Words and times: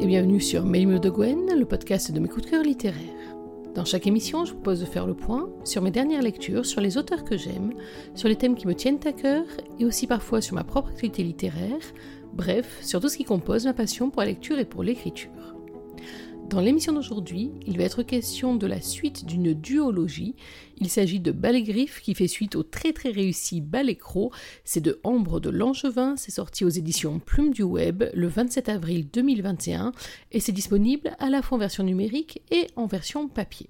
et 0.00 0.06
bienvenue 0.06 0.40
sur 0.40 0.64
Mail 0.64 0.98
de 0.98 1.10
Gwen, 1.10 1.58
le 1.58 1.66
podcast 1.66 2.10
de 2.10 2.20
mes 2.20 2.28
coups 2.28 2.46
de 2.46 2.50
cœur 2.50 2.62
littéraires. 2.62 3.36
Dans 3.74 3.84
chaque 3.84 4.06
émission, 4.06 4.46
je 4.46 4.52
vous 4.52 4.56
propose 4.56 4.80
de 4.80 4.86
faire 4.86 5.06
le 5.06 5.12
point 5.12 5.50
sur 5.64 5.82
mes 5.82 5.90
dernières 5.90 6.22
lectures, 6.22 6.64
sur 6.64 6.80
les 6.80 6.96
auteurs 6.96 7.22
que 7.22 7.36
j'aime, 7.36 7.74
sur 8.14 8.26
les 8.26 8.36
thèmes 8.36 8.54
qui 8.54 8.66
me 8.66 8.74
tiennent 8.74 8.98
à 9.04 9.12
cœur 9.12 9.44
et 9.78 9.84
aussi 9.84 10.06
parfois 10.06 10.40
sur 10.40 10.54
ma 10.54 10.64
propre 10.64 10.88
activité 10.88 11.22
littéraire, 11.22 11.82
bref, 12.32 12.78
sur 12.80 12.98
tout 13.00 13.10
ce 13.10 13.18
qui 13.18 13.24
compose 13.24 13.66
ma 13.66 13.74
passion 13.74 14.08
pour 14.08 14.22
la 14.22 14.28
lecture 14.28 14.58
et 14.58 14.64
pour 14.64 14.82
l'écriture. 14.82 15.49
Dans 16.50 16.60
l'émission 16.60 16.92
d'aujourd'hui, 16.92 17.52
il 17.64 17.78
va 17.78 17.84
être 17.84 18.02
question 18.02 18.56
de 18.56 18.66
la 18.66 18.80
suite 18.80 19.24
d'une 19.24 19.54
duologie. 19.54 20.34
Il 20.78 20.88
s'agit 20.88 21.20
de 21.20 21.30
Ballet 21.30 21.62
qui 21.62 22.12
fait 22.16 22.26
suite 22.26 22.56
au 22.56 22.64
très 22.64 22.92
très 22.92 23.10
réussi 23.10 23.60
Ballet 23.60 23.94
Cro. 23.94 24.32
C'est 24.64 24.80
de 24.80 24.98
Ambre 25.04 25.38
de 25.38 25.48
Langevin, 25.48 26.16
c'est 26.16 26.32
sorti 26.32 26.64
aux 26.64 26.68
éditions 26.68 27.20
Plume 27.20 27.52
du 27.52 27.62
Web 27.62 28.02
le 28.14 28.26
27 28.26 28.68
avril 28.68 29.06
2021 29.12 29.92
et 30.32 30.40
c'est 30.40 30.50
disponible 30.50 31.12
à 31.20 31.30
la 31.30 31.40
fois 31.40 31.54
en 31.54 31.60
version 31.60 31.84
numérique 31.84 32.42
et 32.50 32.66
en 32.74 32.86
version 32.86 33.28
papier. 33.28 33.68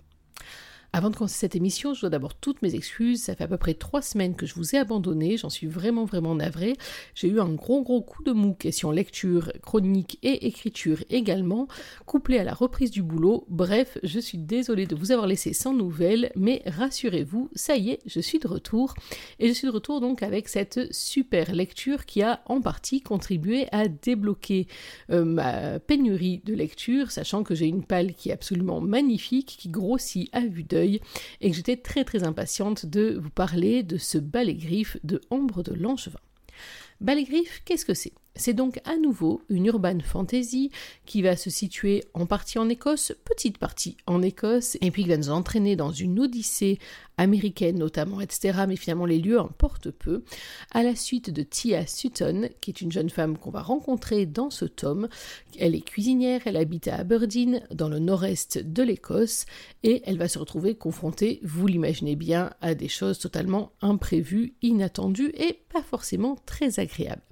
Avant 0.93 1.09
de 1.09 1.15
commencer 1.15 1.39
cette 1.39 1.55
émission, 1.55 1.95
je 1.95 2.01
dois 2.01 2.11
d'abord 2.11 2.35
toutes 2.35 2.63
mes 2.63 2.75
excuses. 2.75 3.23
Ça 3.23 3.37
fait 3.37 3.45
à 3.45 3.49
peu 3.49 3.57
près 3.57 3.75
trois 3.75 4.03
semaines 4.03 4.35
que 4.35 4.45
je 4.45 4.55
vous 4.57 4.75
ai 4.75 4.79
abandonné. 4.79 5.37
J'en 5.37 5.49
suis 5.49 5.69
vraiment, 5.69 6.05
vraiment 6.05 6.35
navrée. 6.35 6.75
J'ai 7.15 7.29
eu 7.29 7.39
un 7.39 7.53
gros, 7.55 7.83
gros 7.83 8.01
coup 8.01 8.25
de 8.25 8.33
mou 8.33 8.55
question 8.55 8.91
lecture, 8.91 9.53
chronique 9.63 10.19
et 10.25 10.49
écriture 10.49 11.05
également, 11.09 11.69
couplé 12.07 12.39
à 12.39 12.45
la 12.45 12.55
reprise 12.55 12.91
du 12.91 13.05
boulot. 13.05 13.47
Bref, 13.49 13.99
je 14.03 14.19
suis 14.19 14.39
désolée 14.39 14.87
de 14.87 14.97
vous 14.97 15.13
avoir 15.13 15.29
laissé 15.29 15.53
sans 15.53 15.75
nouvelles, 15.75 16.33
mais 16.35 16.61
rassurez-vous, 16.67 17.51
ça 17.55 17.77
y 17.77 17.91
est, 17.91 18.01
je 18.07 18.19
suis 18.19 18.41
de 18.41 18.49
retour. 18.49 18.95
Et 19.39 19.47
je 19.47 19.53
suis 19.53 19.69
de 19.69 19.73
retour 19.73 20.01
donc 20.01 20.25
avec 20.25 20.49
cette 20.49 20.93
super 20.93 21.55
lecture 21.55 22.05
qui 22.05 22.23
a 22.23 22.43
en 22.47 22.61
partie 22.61 23.01
contribué 23.01 23.69
à 23.71 23.87
débloquer 23.87 24.67
euh, 25.11 25.25
ma 25.25 25.79
pénurie 25.79 26.43
de 26.45 26.55
lecture, 26.55 27.13
sachant 27.13 27.45
que 27.45 27.55
j'ai 27.55 27.67
une 27.67 27.85
palle 27.85 28.13
qui 28.15 28.31
est 28.31 28.33
absolument 28.33 28.81
magnifique, 28.81 29.57
qui 29.57 29.69
grossit 29.69 30.29
à 30.33 30.41
vue 30.41 30.65
d'œil 30.65 30.80
et 30.85 31.51
que 31.51 31.57
j'étais 31.57 31.77
très 31.77 32.05
très 32.05 32.25
impatiente 32.25 32.87
de 32.87 33.19
vous 33.21 33.31
parler 33.31 33.83
de 33.83 33.99
ce 33.99 34.19
balai 34.19 34.55
griffe 34.55 34.97
de 35.05 35.21
Ombre 35.31 35.63
de 35.63 35.75
Langevin. 35.75 36.21
Balai 37.01 37.25
griffe, 37.25 37.63
qu'est-ce 37.65 37.85
que 37.85 37.95
c'est? 37.95 38.13
C'est 38.37 38.55
donc 38.55 38.81
à 38.85 38.97
nouveau 38.97 39.43
une 39.49 39.67
urban 39.67 39.99
fantasy 40.01 40.71
qui 41.05 41.23
va 41.23 41.37
se 41.37 41.51
situer 41.51 42.05
en 42.15 42.27
partie 42.27 42.59
en 42.59 42.69
Écosse, 42.69 43.13
petite 43.25 43.59
partie 43.59 43.97
en 44.07 44.23
Écosse, 44.23 44.77
et 44.81 44.91
puis 44.91 45.03
qui 45.03 45.09
va 45.09 45.17
nous 45.17 45.31
entraîner 45.31 45.77
dans 45.77 45.91
une 45.91 46.21
odyssée 46.21 46.79
américaine 47.19 47.79
notamment, 47.79 48.21
etc. 48.21 48.61
Mais 48.67 48.77
finalement 48.77 49.05
les 49.05 49.19
lieux 49.19 49.39
importent 49.39 49.91
peu, 49.91 50.23
à 50.71 50.83
la 50.83 50.97
suite 50.97 51.31
de 51.31 51.43
Tia 51.43 51.87
Sutton, 51.87 52.49
qui 52.61 52.71
est 52.71 52.81
une 52.81 52.93
jeune 52.93 53.11
femme 53.11 53.37
qu'on 53.37 53.51
va 53.51 53.63
rencontrer 53.63 54.27
dans 54.27 54.51
ce 54.51 54.65
tome. 54.65 55.09
Elle 55.59 55.75
est 55.75 55.81
cuisinière, 55.81 56.41
elle 56.47 56.57
habite 56.57 56.89
à 56.89 56.97
Aberdeen, 56.97 57.63
dans 57.73 57.89
le 57.89 57.99
nord-est 57.99 58.59
de 58.59 58.83
l'Écosse, 58.83 59.45
et 59.83 60.03
elle 60.07 60.19
va 60.19 60.29
se 60.29 60.39
retrouver 60.39 60.75
confrontée, 60.77 61.41
vous 61.43 61.67
l'imaginez 61.67 62.17
bien, 62.17 62.53
à 62.61 62.75
des 62.75 62.89
choses 62.89 63.19
totalement 63.19 63.73
imprévues, 63.83 64.55
inattendues 64.63 65.33
et 65.35 65.61
pas 65.73 65.83
forcément 65.83 66.37
très 66.47 66.81
agréables. 66.81 67.23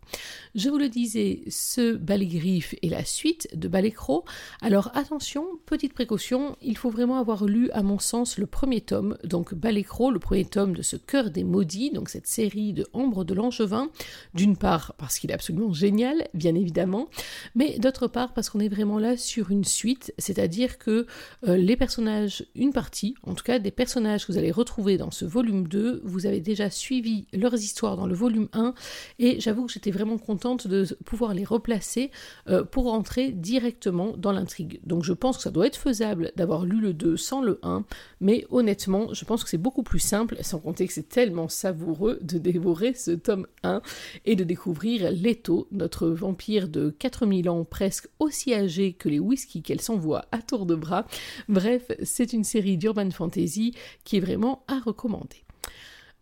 Disais, 0.89 1.43
ce 1.49 1.95
balai 1.95 2.27
griffe 2.27 2.75
est 2.83 2.89
la 2.89 3.05
suite 3.05 3.49
de 3.55 3.69
balai 3.69 3.91
croc. 3.91 4.25
Alors 4.61 4.91
attention, 4.95 5.47
petite 5.67 5.95
précaution, 5.95 6.57
il 6.63 6.77
faut 6.77 6.91
vraiment 6.91 7.19
avoir 7.19 7.45
lu, 7.45 7.71
à 7.73 7.83
mon 7.83 7.99
sens, 7.99 8.39
le 8.39 8.47
premier 8.47 8.81
tome, 8.81 9.17
donc 9.25 9.55
balai 9.55 9.85
croc, 9.85 10.13
le 10.13 10.19
premier 10.19 10.45
tome 10.45 10.75
de 10.75 10.83
ce 10.83 10.97
Cœur 10.97 11.31
des 11.31 11.45
maudits, 11.45 11.91
donc 11.91 12.09
cette 12.09 12.27
série 12.27 12.73
de 12.73 12.87
Ombre 12.93 13.25
de 13.25 13.35
Langevin. 13.35 13.91
D'une 14.35 14.57
part, 14.57 14.95
parce 14.99 15.19
qu'il 15.19 15.31
est 15.31 15.35
absolument 15.35 15.73
génial, 15.73 16.29
bien 16.35 16.55
évidemment, 16.55 17.09
mais 17.55 17.79
d'autre 17.79 18.07
part, 18.07 18.35
parce 18.35 18.51
qu'on 18.51 18.61
est 18.61 18.69
vraiment 18.69 18.99
là 18.99 19.17
sur 19.17 19.51
une 19.51 19.65
suite, 19.65 20.13
c'est-à-dire 20.19 20.79
que 20.79 21.07
euh, 21.47 21.57
les 21.57 21.77
personnages, 21.77 22.47
une 22.55 22.73
partie, 22.73 23.15
en 23.23 23.35
tout 23.35 23.45
cas 23.45 23.59
des 23.59 23.71
personnages 23.71 24.27
que 24.27 24.33
vous 24.33 24.39
allez 24.39 24.51
retrouver 24.51 24.97
dans 24.97 25.11
ce 25.11 25.25
volume 25.25 25.67
2, 25.69 26.03
vous 26.05 26.27
avez 26.27 26.41
déjà 26.41 26.71
suivi 26.71 27.27
leurs 27.33 27.55
histoires 27.55 27.97
dans 27.97 28.07
le 28.07 28.15
volume 28.15 28.49
1, 28.53 28.75
et 29.19 29.41
j'avoue 29.41 29.67
que 29.67 29.73
j'étais 29.73 29.91
vraiment 29.91 30.19
contente 30.19 30.67
de 30.67 30.78
pouvoir 31.05 31.35
les 31.35 31.45
replacer 31.45 32.11
euh, 32.49 32.65
pour 32.65 32.85
rentrer 32.85 33.33
directement 33.33 34.17
dans 34.17 34.33
l'intrigue. 34.33 34.81
Donc 34.85 35.05
je 35.05 35.13
pense 35.13 35.37
que 35.37 35.43
ça 35.43 35.51
doit 35.51 35.67
être 35.67 35.77
faisable 35.77 36.33
d'avoir 36.37 36.65
lu 36.65 36.81
le 36.81 36.93
2 36.93 37.17
sans 37.17 37.43
le 37.43 37.59
1, 37.63 37.85
mais 38.21 38.47
honnêtement, 38.51 39.13
je 39.13 39.25
pense 39.25 39.45
que 39.45 39.51
c'est 39.51 39.59
beaucoup 39.59 39.83
plus 39.83 39.99
simple, 39.99 40.37
sans 40.43 40.59
compter 40.59 40.87
que 40.87 40.93
c'est 40.93 41.09
tellement 41.09 41.49
savoureux 41.49 42.19
de 42.23 42.39
dévorer 42.39 42.95
ce 42.95 43.13
tome 43.13 43.47
1 43.63 43.83
et 44.25 44.37
de 44.37 44.45
découvrir 44.45 45.11
Leto, 45.11 45.69
notre 45.73 46.09
vampire 46.09 46.69
de 46.69 46.91
4000 46.91 47.49
ans, 47.49 47.65
presque 47.65 48.09
aussi 48.19 48.55
âgé 48.55 48.93
que 48.93 49.09
les 49.09 49.19
whisky 49.19 49.63
qu'elle 49.63 49.81
s'envoie 49.81 50.25
à 50.33 50.43
tour 50.43 50.67
de 50.67 50.75
bras. 50.75 51.07
Bref, 51.49 51.91
c'est 52.03 52.33
une 52.33 52.45
série 52.45 52.77
d'urban 52.77 53.11
fantasy 53.11 53.75
qui 54.05 54.17
est 54.17 54.21
vraiment 54.21 54.65
à 54.69 54.79
recommander. 54.79 55.48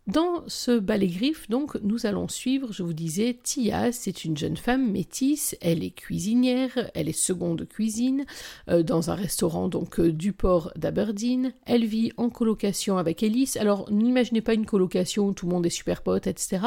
Dans 0.07 0.43
ce 0.47 0.79
balai 0.79 1.07
griffe, 1.07 1.49
donc, 1.49 1.75
nous 1.83 2.05
allons 2.05 2.29
suivre, 2.29 2.71
je 2.71 2.81
vous 2.81 2.93
disais, 2.93 3.37
Tia, 3.43 3.91
c'est 3.91 4.23
une 4.23 4.37
jeune 4.37 4.55
femme 4.55 4.89
métisse, 4.89 5.57
elle 5.59 5.83
est 5.83 5.91
cuisinière, 5.91 6.89
elle 6.93 7.09
est 7.09 7.11
seconde 7.11 7.67
cuisine 7.67 8.23
euh, 8.69 8.83
dans 8.83 9.11
un 9.11 9.15
restaurant 9.15 9.67
donc 9.67 9.99
euh, 9.99 10.13
du 10.13 10.31
port 10.31 10.71
d'Aberdeen. 10.77 11.51
Elle 11.65 11.83
vit 11.83 12.13
en 12.15 12.29
colocation 12.29 12.97
avec 12.97 13.21
Ellis. 13.21 13.55
Alors, 13.59 13.91
n'imaginez 13.91 14.39
pas 14.39 14.53
une 14.53 14.65
colocation 14.65 15.27
où 15.27 15.33
tout 15.33 15.45
le 15.45 15.51
monde 15.51 15.65
est 15.65 15.69
super 15.69 16.01
pote, 16.01 16.25
etc. 16.25 16.59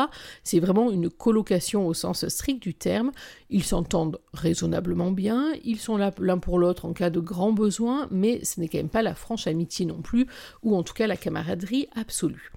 C'est 0.45 0.61
vraiment 0.61 0.91
une 0.91 1.09
colocation 1.09 1.87
au 1.87 1.95
sens 1.95 2.29
strict 2.29 2.63
du 2.63 2.75
terme. 2.75 3.11
Ils 3.49 3.65
s'entendent 3.65 4.21
raisonnablement 4.35 5.13
bien, 5.13 5.55
ils 5.65 5.79
sont 5.79 5.97
là 5.97 6.13
l'un 6.19 6.37
pour 6.37 6.59
l'autre 6.59 6.85
en 6.85 6.93
cas 6.93 7.09
de 7.09 7.21
grand 7.21 7.53
besoin, 7.53 8.07
mais 8.11 8.45
ce 8.45 8.61
n'est 8.61 8.69
quand 8.69 8.79
même 8.79 8.91
pas 8.91 9.01
la 9.01 9.15
franche 9.15 9.47
amitié 9.47 9.87
non 9.87 10.03
plus, 10.03 10.27
ou 10.63 10.77
en 10.77 10.83
tout 10.83 10.93
cas 10.95 11.07
la 11.07 11.17
camaraderie 11.17 11.89
absolue. 11.97 12.53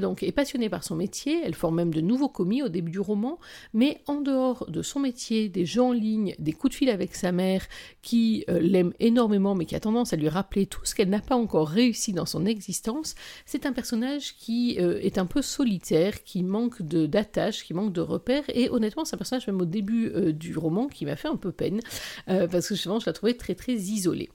Donc 0.00 0.22
est 0.22 0.32
passionnée 0.32 0.68
par 0.68 0.84
son 0.84 0.96
métier, 0.96 1.40
elle 1.44 1.54
forme 1.54 1.76
même 1.76 1.94
de 1.94 2.00
nouveaux 2.00 2.28
commis 2.28 2.62
au 2.62 2.68
début 2.68 2.90
du 2.90 3.00
roman, 3.00 3.38
mais 3.72 4.00
en 4.06 4.20
dehors 4.20 4.70
de 4.70 4.82
son 4.82 5.00
métier, 5.00 5.48
des 5.48 5.66
jeux 5.66 5.82
en 5.82 5.92
ligne, 5.92 6.34
des 6.38 6.52
coups 6.52 6.72
de 6.72 6.76
fil 6.76 6.90
avec 6.90 7.14
sa 7.14 7.32
mère, 7.32 7.66
qui 8.02 8.44
euh, 8.48 8.58
l'aime 8.60 8.92
énormément 9.00 9.54
mais 9.54 9.64
qui 9.64 9.74
a 9.74 9.80
tendance 9.80 10.12
à 10.12 10.16
lui 10.16 10.28
rappeler 10.28 10.66
tout 10.66 10.84
ce 10.84 10.94
qu'elle 10.94 11.08
n'a 11.08 11.20
pas 11.20 11.36
encore 11.36 11.68
réussi 11.68 12.12
dans 12.12 12.26
son 12.26 12.46
existence, 12.46 13.14
c'est 13.44 13.66
un 13.66 13.72
personnage 13.72 14.36
qui 14.36 14.76
euh, 14.78 14.98
est 15.00 15.18
un 15.18 15.26
peu 15.26 15.42
solitaire, 15.42 16.24
qui 16.24 16.42
manque 16.42 16.82
d'attache, 16.82 17.64
qui 17.64 17.74
manque 17.74 17.92
de 17.92 18.00
repères, 18.00 18.44
et 18.48 18.70
honnêtement 18.70 19.04
c'est 19.04 19.14
un 19.14 19.18
personnage 19.18 19.46
même 19.46 19.60
au 19.60 19.66
début 19.66 20.08
euh, 20.08 20.32
du 20.32 20.56
roman 20.56 20.88
qui 20.88 21.04
m'a 21.04 21.16
fait 21.16 21.28
un 21.28 21.36
peu 21.36 21.52
peine, 21.52 21.80
parce 22.26 22.68
que 22.68 22.74
justement 22.74 22.98
je 23.00 23.06
la 23.06 23.12
trouvais 23.12 23.34
très 23.34 23.54
très 23.54 23.74
isolée. 23.74 24.30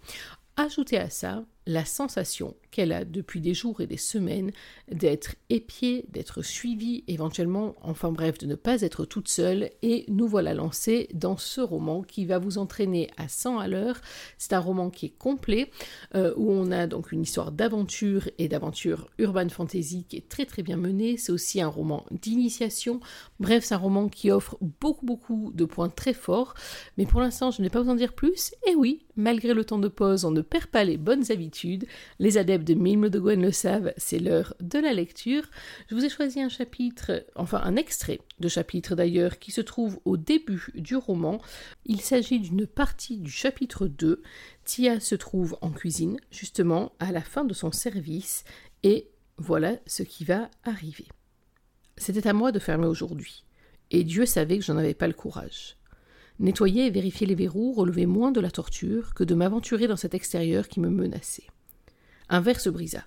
Ajoutez 0.57 0.97
à 0.97 1.09
ça 1.09 1.43
la 1.67 1.85
sensation 1.85 2.55
qu'elle 2.72 2.91
a 2.91 3.05
depuis 3.05 3.41
des 3.41 3.53
jours 3.53 3.81
et 3.81 3.88
des 3.88 3.97
semaines 3.97 4.51
d'être 4.89 5.35
épiée, 5.49 6.05
d'être 6.09 6.41
suivie, 6.41 7.03
éventuellement, 7.07 7.75
enfin 7.81 8.11
bref, 8.11 8.38
de 8.38 8.47
ne 8.47 8.55
pas 8.55 8.81
être 8.81 9.05
toute 9.05 9.27
seule. 9.27 9.69
Et 9.81 10.05
nous 10.07 10.27
voilà 10.27 10.53
lancés 10.53 11.09
dans 11.13 11.38
ce 11.38 11.61
roman 11.61 12.01
qui 12.01 12.25
va 12.25 12.39
vous 12.39 12.57
entraîner 12.57 13.09
à 13.17 13.27
100 13.27 13.59
à 13.59 13.67
l'heure. 13.67 14.01
C'est 14.38 14.53
un 14.53 14.59
roman 14.59 14.89
qui 14.89 15.07
est 15.07 15.17
complet, 15.17 15.69
euh, 16.16 16.33
où 16.38 16.49
on 16.51 16.72
a 16.72 16.88
donc 16.88 17.11
une 17.11 17.22
histoire 17.22 17.51
d'aventure 17.51 18.29
et 18.38 18.47
d'aventure 18.47 19.09
urban 19.17 19.49
fantasy 19.49 20.05
qui 20.07 20.17
est 20.17 20.29
très 20.29 20.45
très 20.45 20.63
bien 20.63 20.78
menée. 20.78 21.17
C'est 21.17 21.31
aussi 21.31 21.61
un 21.61 21.67
roman 21.67 22.05
d'initiation. 22.09 23.01
Bref, 23.39 23.66
c'est 23.66 23.75
un 23.75 23.79
roman 23.79 24.07
qui 24.07 24.31
offre 24.31 24.57
beaucoup 24.79 25.05
beaucoup 25.05 25.51
de 25.53 25.66
points 25.66 25.89
très 25.89 26.13
forts. 26.13 26.53
Mais 26.97 27.05
pour 27.05 27.19
l'instant, 27.19 27.51
je 27.51 27.61
ne 27.61 27.67
vais 27.67 27.69
pas 27.69 27.81
vous 27.81 27.89
en 27.89 27.95
dire 27.95 28.13
plus. 28.13 28.53
Et 28.67 28.75
oui, 28.75 29.05
malgré 29.16 29.53
le 29.53 29.66
temps 29.66 29.79
de 29.79 29.89
pause, 29.89 30.25
on 30.25 30.31
ne 30.31 30.41
perd 30.41 30.67
pas 30.67 30.83
les 30.83 30.97
bonnes 30.97 31.31
habitudes. 31.31 31.50
Les 32.19 32.38
adeptes 32.38 32.67
de 32.67 32.73
Mime 32.73 33.09
de 33.09 33.19
Gwen 33.19 33.41
le 33.41 33.51
savent, 33.51 33.93
c'est 33.97 34.20
l'heure 34.20 34.55
de 34.59 34.79
la 34.79 34.93
lecture. 34.93 35.43
Je 35.90 35.96
vous 35.96 36.05
ai 36.05 36.09
choisi 36.09 36.41
un 36.41 36.49
chapitre, 36.49 37.26
enfin 37.35 37.61
un 37.64 37.76
extrait 37.76 38.20
de 38.40 38.47
chapitre 38.47 38.96
d'ailleurs, 38.96 39.40
qui 39.40 39.52
se 39.52 39.61
trouve 39.61 39.99
au 40.05 40.17
début 40.17 40.67
du 40.76 40.96
roman. 40.96 41.41
Il 41.85 42.02
s'agit 42.02 42.40
d'une 42.40 42.67
partie 42.67 43.17
du 43.17 43.31
chapitre 43.31 43.87
2. 43.87 44.22
Tia 44.66 44.99
se 44.99 45.16
trouve 45.16 45.58
en 45.61 45.72
cuisine, 45.72 46.17
justement, 46.31 46.93
à 46.99 47.11
la 47.11 47.22
fin 47.22 47.43
de 47.43 47.53
son 47.53 47.72
service, 47.72 48.43
et 48.84 49.09
voilà 49.37 49.78
ce 49.85 50.03
qui 50.03 50.23
va 50.23 50.49
arriver. 50.64 51.08
C'était 51.97 52.28
à 52.28 52.34
moi 52.34 52.52
de 52.52 52.59
fermer 52.59 52.87
aujourd'hui, 52.87 53.46
et 53.91 54.03
Dieu 54.03 54.26
savait 54.26 54.58
que 54.58 54.64
je 54.64 54.72
n'en 54.72 54.79
avais 54.79 54.93
pas 54.93 55.08
le 55.08 55.14
courage. 55.14 55.78
Nettoyer 56.41 56.88
et 56.88 56.90
vérifier 56.90 57.28
les 57.28 57.35
verrous 57.35 57.73
relevait 57.73 58.08
moins 58.08 58.32
de 58.32 58.41
la 58.41 58.49
torture 58.49 59.14
que 59.14 59.23
de 59.23 59.35
m'aventurer 59.35 59.88
dans 59.88 59.96
cet 59.96 60.16
extérieur 60.16 60.67
qui 60.67 60.79
me 60.79 60.90
menaçait. 60.90 61.46
Un 62.29 62.41
verre 62.41 62.59
se 62.59 62.72
brisa. 62.72 63.03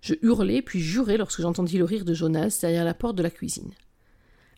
Je 0.00 0.14
hurlai 0.22 0.62
puis 0.62 0.78
jurai 0.78 1.16
lorsque 1.16 1.40
j'entendis 1.40 1.78
le 1.78 1.84
rire 1.84 2.04
de 2.04 2.14
Jonas 2.14 2.58
derrière 2.60 2.84
la 2.84 2.94
porte 2.94 3.16
de 3.16 3.24
la 3.24 3.30
cuisine. 3.30 3.72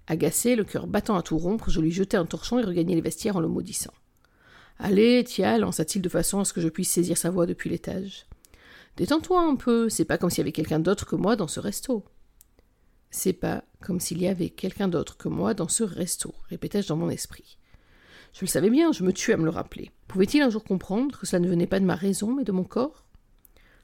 Agacé, 0.08 0.56
le 0.56 0.64
cœur 0.64 0.86
battant 0.86 1.16
à 1.16 1.22
tout 1.22 1.38
rompre, 1.38 1.70
je 1.70 1.80
lui 1.80 1.90
jetai 1.90 2.18
un 2.18 2.26
torchon 2.26 2.58
et 2.58 2.64
regagnai 2.64 2.94
les 2.94 3.00
vestiaires 3.00 3.36
en 3.36 3.40
le 3.40 3.48
maudissant. 3.48 3.94
Allez, 4.78 5.24
Tia, 5.24 5.56
lança-t-il 5.56 6.02
de 6.02 6.10
façon 6.10 6.40
à 6.40 6.44
ce 6.44 6.52
que 6.52 6.60
je 6.60 6.68
puisse 6.68 6.90
saisir 6.90 7.16
sa 7.16 7.30
voix 7.30 7.46
depuis 7.46 7.70
l'étage. 7.70 8.26
Détends-toi 8.98 9.40
un 9.40 9.56
peu, 9.56 9.88
c'est 9.88 10.04
pas 10.04 10.18
comme 10.18 10.28
s'il 10.28 10.40
y 10.40 10.42
avait 10.42 10.52
quelqu'un 10.52 10.80
d'autre 10.80 11.06
que 11.06 11.16
moi 11.16 11.34
dans 11.34 11.48
ce 11.48 11.60
resto. 11.60 12.04
C'est 13.10 13.32
pas 13.32 13.64
comme 13.80 14.00
s'il 14.00 14.20
y 14.20 14.28
avait 14.28 14.50
quelqu'un 14.50 14.88
d'autre 14.88 15.16
que 15.16 15.30
moi 15.30 15.54
dans 15.54 15.68
ce 15.68 15.82
resto, 15.82 16.34
répétai-je 16.50 16.88
dans 16.88 16.96
mon 16.96 17.08
esprit. 17.08 17.56
Je 18.36 18.42
le 18.42 18.48
savais 18.48 18.68
bien, 18.68 18.92
je 18.92 19.02
me 19.02 19.14
tuais 19.14 19.32
à 19.32 19.38
me 19.38 19.44
le 19.44 19.50
rappeler. 19.50 19.90
Pouvait-il 20.08 20.42
un 20.42 20.50
jour 20.50 20.62
comprendre 20.62 21.18
que 21.18 21.24
cela 21.24 21.40
ne 21.40 21.48
venait 21.48 21.66
pas 21.66 21.80
de 21.80 21.86
ma 21.86 21.94
raison, 21.94 22.34
mais 22.34 22.44
de 22.44 22.52
mon 22.52 22.64
corps? 22.64 23.06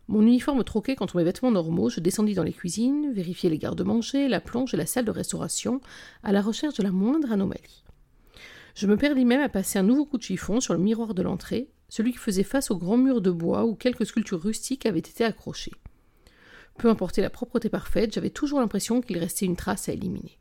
Mon 0.09 0.21
uniforme 0.21 0.63
troqué 0.63 0.95
contre 0.95 1.17
mes 1.17 1.25
vêtements 1.25 1.51
normaux, 1.51 1.89
je 1.89 2.01
descendis 2.01 2.35
dans 2.35 2.43
les 2.43 2.53
cuisines, 2.53 3.15
vérifiai 3.15 3.49
les 3.49 3.57
gardes-manger, 3.57 4.29
la 4.29 4.43
plonge 4.43 4.75
et 4.75 4.77
la 4.77 4.85
salle 4.85 5.07
de 5.07 5.11
restauration, 5.11 5.81
à 6.23 6.33
la 6.33 6.43
recherche 6.43 6.75
de 6.75 6.83
la 6.83 6.91
moindre 6.91 7.33
anomalie. 7.33 7.83
Je 8.75 8.87
me 8.87 8.99
perdis 8.99 9.25
même 9.25 9.41
à 9.41 9.49
passer 9.49 9.79
un 9.79 9.85
nouveau 9.85 10.05
coup 10.05 10.19
de 10.19 10.23
chiffon 10.23 10.61
sur 10.61 10.75
le 10.75 10.81
miroir 10.81 11.15
de 11.15 11.23
l'entrée, 11.23 11.71
celui 11.89 12.13
qui 12.13 12.19
faisait 12.19 12.43
face 12.43 12.71
au 12.71 12.77
grand 12.77 12.99
mur 12.99 13.23
de 13.23 13.31
bois 13.31 13.65
où 13.65 13.75
quelques 13.75 14.05
sculptures 14.05 14.43
rustiques 14.43 14.85
avaient 14.85 14.99
été 14.99 15.25
accrochées. 15.25 15.73
Peu 16.77 16.91
importait 16.91 17.23
la 17.23 17.31
propreté 17.31 17.71
parfaite, 17.71 18.13
j'avais 18.13 18.29
toujours 18.29 18.61
l'impression 18.61 19.01
qu'il 19.01 19.17
restait 19.17 19.47
une 19.47 19.57
trace 19.57 19.89
à 19.89 19.95
éliminer. 19.95 20.39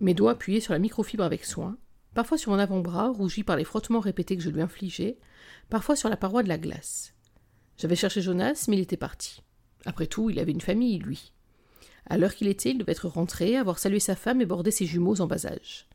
Mes 0.00 0.12
doigts 0.12 0.32
appuyés 0.32 0.60
sur 0.60 0.74
la 0.74 0.78
microfibre 0.78 1.24
avec 1.24 1.46
soin, 1.46 1.78
parfois 2.14 2.38
sur 2.38 2.52
mon 2.52 2.58
avant-bras, 2.58 3.10
rougi 3.10 3.42
par 3.42 3.56
les 3.56 3.64
frottements 3.64 4.00
répétés 4.00 4.36
que 4.36 4.42
je 4.42 4.50
lui 4.50 4.62
infligeais, 4.62 5.18
parfois 5.68 5.96
sur 5.96 6.08
la 6.08 6.16
paroi 6.16 6.42
de 6.42 6.48
la 6.48 6.58
glace. 6.58 7.14
J'avais 7.76 7.96
cherché 7.96 8.22
Jonas, 8.22 8.66
mais 8.68 8.76
il 8.76 8.82
était 8.82 8.96
parti. 8.96 9.42
Après 9.84 10.06
tout, 10.06 10.30
il 10.30 10.38
avait 10.38 10.52
une 10.52 10.60
famille, 10.60 10.98
lui. 10.98 11.32
À 12.06 12.18
l'heure 12.18 12.34
qu'il 12.34 12.48
était, 12.48 12.70
il 12.70 12.78
devait 12.78 12.92
être 12.92 13.08
rentré, 13.08 13.56
avoir 13.56 13.78
salué 13.78 13.98
sa 13.98 14.16
femme 14.16 14.40
et 14.40 14.46
bordé 14.46 14.70
ses 14.70 14.86
jumeaux 14.86 15.20
en 15.20 15.26
bas 15.26 15.46
âge. 15.46 15.88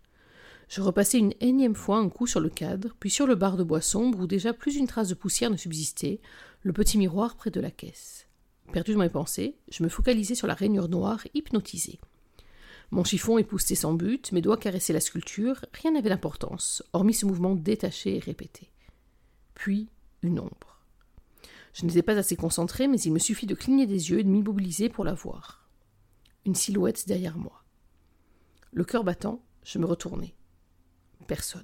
Je 0.68 0.82
repassai 0.82 1.18
une 1.18 1.34
énième 1.40 1.76
fois 1.76 1.98
un 1.98 2.10
coup 2.10 2.28
sur 2.28 2.40
le 2.40 2.50
cadre, 2.50 2.96
puis 3.00 3.10
sur 3.10 3.26
le 3.26 3.36
bar 3.36 3.58
de 3.58 3.64
bois 3.64 3.82
sombre 3.82 4.20
où 4.20 4.28
déjà 4.28 4.54
plus 4.54 4.76
une 4.76 4.88
trace 4.88 5.10
de 5.10 5.16
poussière 5.16 5.50
ne 5.50 5.58
subsistait, 5.58 6.20
le 6.62 6.74
petit 6.74 6.98
miroir 6.98 7.36
près 7.36 7.50
de 7.50 7.60
la 7.60 7.72
caisse. 7.72 8.28
Perdu 8.72 8.94
dans 8.94 9.00
mes 9.00 9.10
pensées, 9.10 9.56
je 9.72 9.82
me 9.82 9.90
focalisai 9.90 10.36
sur 10.36 10.46
la 10.46 10.54
rainure 10.54 10.90
noire, 10.90 11.26
hypnotisée. 11.34 12.00
Mon 12.92 13.04
chiffon 13.04 13.38
époussetait 13.38 13.76
sans 13.76 13.94
but, 13.94 14.32
mes 14.32 14.42
doigts 14.42 14.58
caressaient 14.58 14.94
la 14.94 15.00
sculpture, 15.00 15.66
rien 15.74 15.92
n'avait 15.92 16.10
d'importance, 16.10 16.84
hormis 16.94 17.14
ce 17.14 17.26
mouvement 17.26 17.56
détaché 17.56 18.16
et 18.16 18.20
répété. 18.20 18.72
Puis, 19.54 19.90
une 20.24 20.40
ombre. 20.40 20.82
Je 21.74 21.86
n'étais 21.86 22.02
pas 22.02 22.18
assez 22.18 22.36
concentré, 22.36 22.88
mais 22.88 23.00
il 23.00 23.14
me 23.14 23.20
suffit 23.20 23.46
de 23.46 23.56
cligner 23.56 23.86
des 23.86 24.10
yeux 24.10 24.20
et 24.20 24.24
de 24.24 24.30
m'immobiliser 24.30 24.90
pour 24.90 25.06
la 25.06 25.14
voir. 25.14 25.70
Une 26.46 26.56
silhouette 26.56 27.08
derrière 27.08 27.38
moi. 27.38 27.64
Le 28.72 28.84
cœur 28.84 29.04
battant, 29.04 29.44
je 29.64 29.78
me 29.78 29.86
retournai 29.86 30.36
personne. 31.30 31.64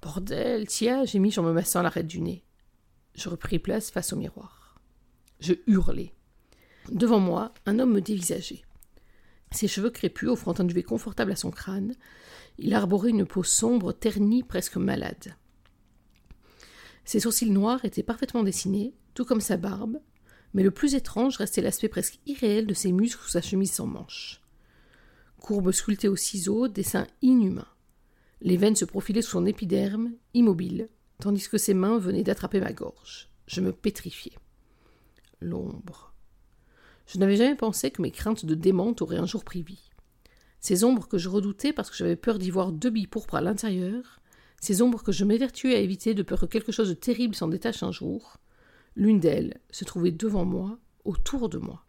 Bordel, 0.00 0.68
tiens, 0.68 1.04
j'ai 1.04 1.18
mis 1.18 1.36
en 1.38 1.42
me 1.42 1.52
massant 1.52 1.82
l'arête 1.82 2.06
du 2.06 2.20
nez. 2.20 2.44
Je 3.16 3.28
repris 3.28 3.58
place 3.58 3.90
face 3.90 4.12
au 4.12 4.16
miroir. 4.16 4.78
Je 5.40 5.54
hurlai. 5.66 6.14
Devant 6.92 7.18
moi, 7.18 7.52
un 7.66 7.80
homme 7.80 7.92
me 7.92 8.00
dévisageait. 8.00 8.62
Ses 9.52 9.68
cheveux 9.68 9.90
crépus 9.90 10.28
offrant 10.28 10.58
un 10.58 10.64
duvet 10.64 10.82
confortable 10.82 11.32
à 11.32 11.36
son 11.36 11.50
crâne, 11.50 11.94
il 12.58 12.74
arborait 12.74 13.10
une 13.10 13.26
peau 13.26 13.42
sombre, 13.42 13.92
ternie, 13.92 14.42
presque 14.42 14.76
malade. 14.76 15.36
Ses 17.04 17.20
sourcils 17.20 17.50
noirs 17.50 17.84
étaient 17.84 18.02
parfaitement 18.02 18.42
dessinés, 18.42 18.94
tout 19.14 19.24
comme 19.24 19.40
sa 19.40 19.56
barbe, 19.56 20.00
mais 20.54 20.62
le 20.62 20.70
plus 20.70 20.94
étrange 20.94 21.36
restait 21.36 21.62
l'aspect 21.62 21.88
presque 21.88 22.18
irréel 22.26 22.66
de 22.66 22.74
ses 22.74 22.92
muscles 22.92 23.22
sous 23.22 23.30
sa 23.30 23.42
chemise 23.42 23.72
sans 23.72 23.86
manches. 23.86 24.42
Courbe 25.38 25.70
sculptée 25.70 26.08
au 26.08 26.16
ciseau, 26.16 26.66
dessin 26.66 27.06
inhumain. 27.22 27.68
Les 28.40 28.56
veines 28.56 28.76
se 28.76 28.84
profilaient 28.84 29.22
sous 29.22 29.32
son 29.32 29.46
épiderme, 29.46 30.12
immobile, 30.34 30.88
tandis 31.20 31.48
que 31.48 31.58
ses 31.58 31.74
mains 31.74 31.98
venaient 31.98 32.24
d'attraper 32.24 32.60
ma 32.60 32.72
gorge. 32.72 33.30
Je 33.46 33.60
me 33.60 33.72
pétrifiais. 33.72 34.36
L'ombre. 35.40 36.15
Je 37.06 37.18
n'avais 37.18 37.36
jamais 37.36 37.54
pensé 37.54 37.90
que 37.90 38.02
mes 38.02 38.10
craintes 38.10 38.44
de 38.44 38.54
démente 38.54 39.02
auraient 39.02 39.18
un 39.18 39.26
jour 39.26 39.44
pris 39.44 39.62
vie. 39.62 39.90
Ces 40.60 40.84
ombres 40.84 41.06
que 41.06 41.18
je 41.18 41.28
redoutais 41.28 41.72
parce 41.72 41.90
que 41.90 41.96
j'avais 41.96 42.16
peur 42.16 42.38
d'y 42.38 42.50
voir 42.50 42.72
deux 42.72 42.90
billes 42.90 43.06
pourpres 43.06 43.36
à 43.36 43.40
l'intérieur, 43.40 44.20
ces 44.60 44.82
ombres 44.82 45.02
que 45.02 45.12
je 45.12 45.24
m'évertuais 45.24 45.76
à 45.76 45.80
éviter 45.80 46.14
de 46.14 46.22
peur 46.22 46.40
que 46.40 46.46
quelque 46.46 46.72
chose 46.72 46.88
de 46.88 46.94
terrible 46.94 47.34
s'en 47.34 47.48
détache 47.48 47.82
un 47.82 47.92
jour, 47.92 48.38
l'une 48.96 49.20
d'elles 49.20 49.60
se 49.70 49.84
trouvait 49.84 50.10
devant 50.10 50.44
moi, 50.44 50.78
autour 51.04 51.48
de 51.48 51.58
moi. 51.58 51.84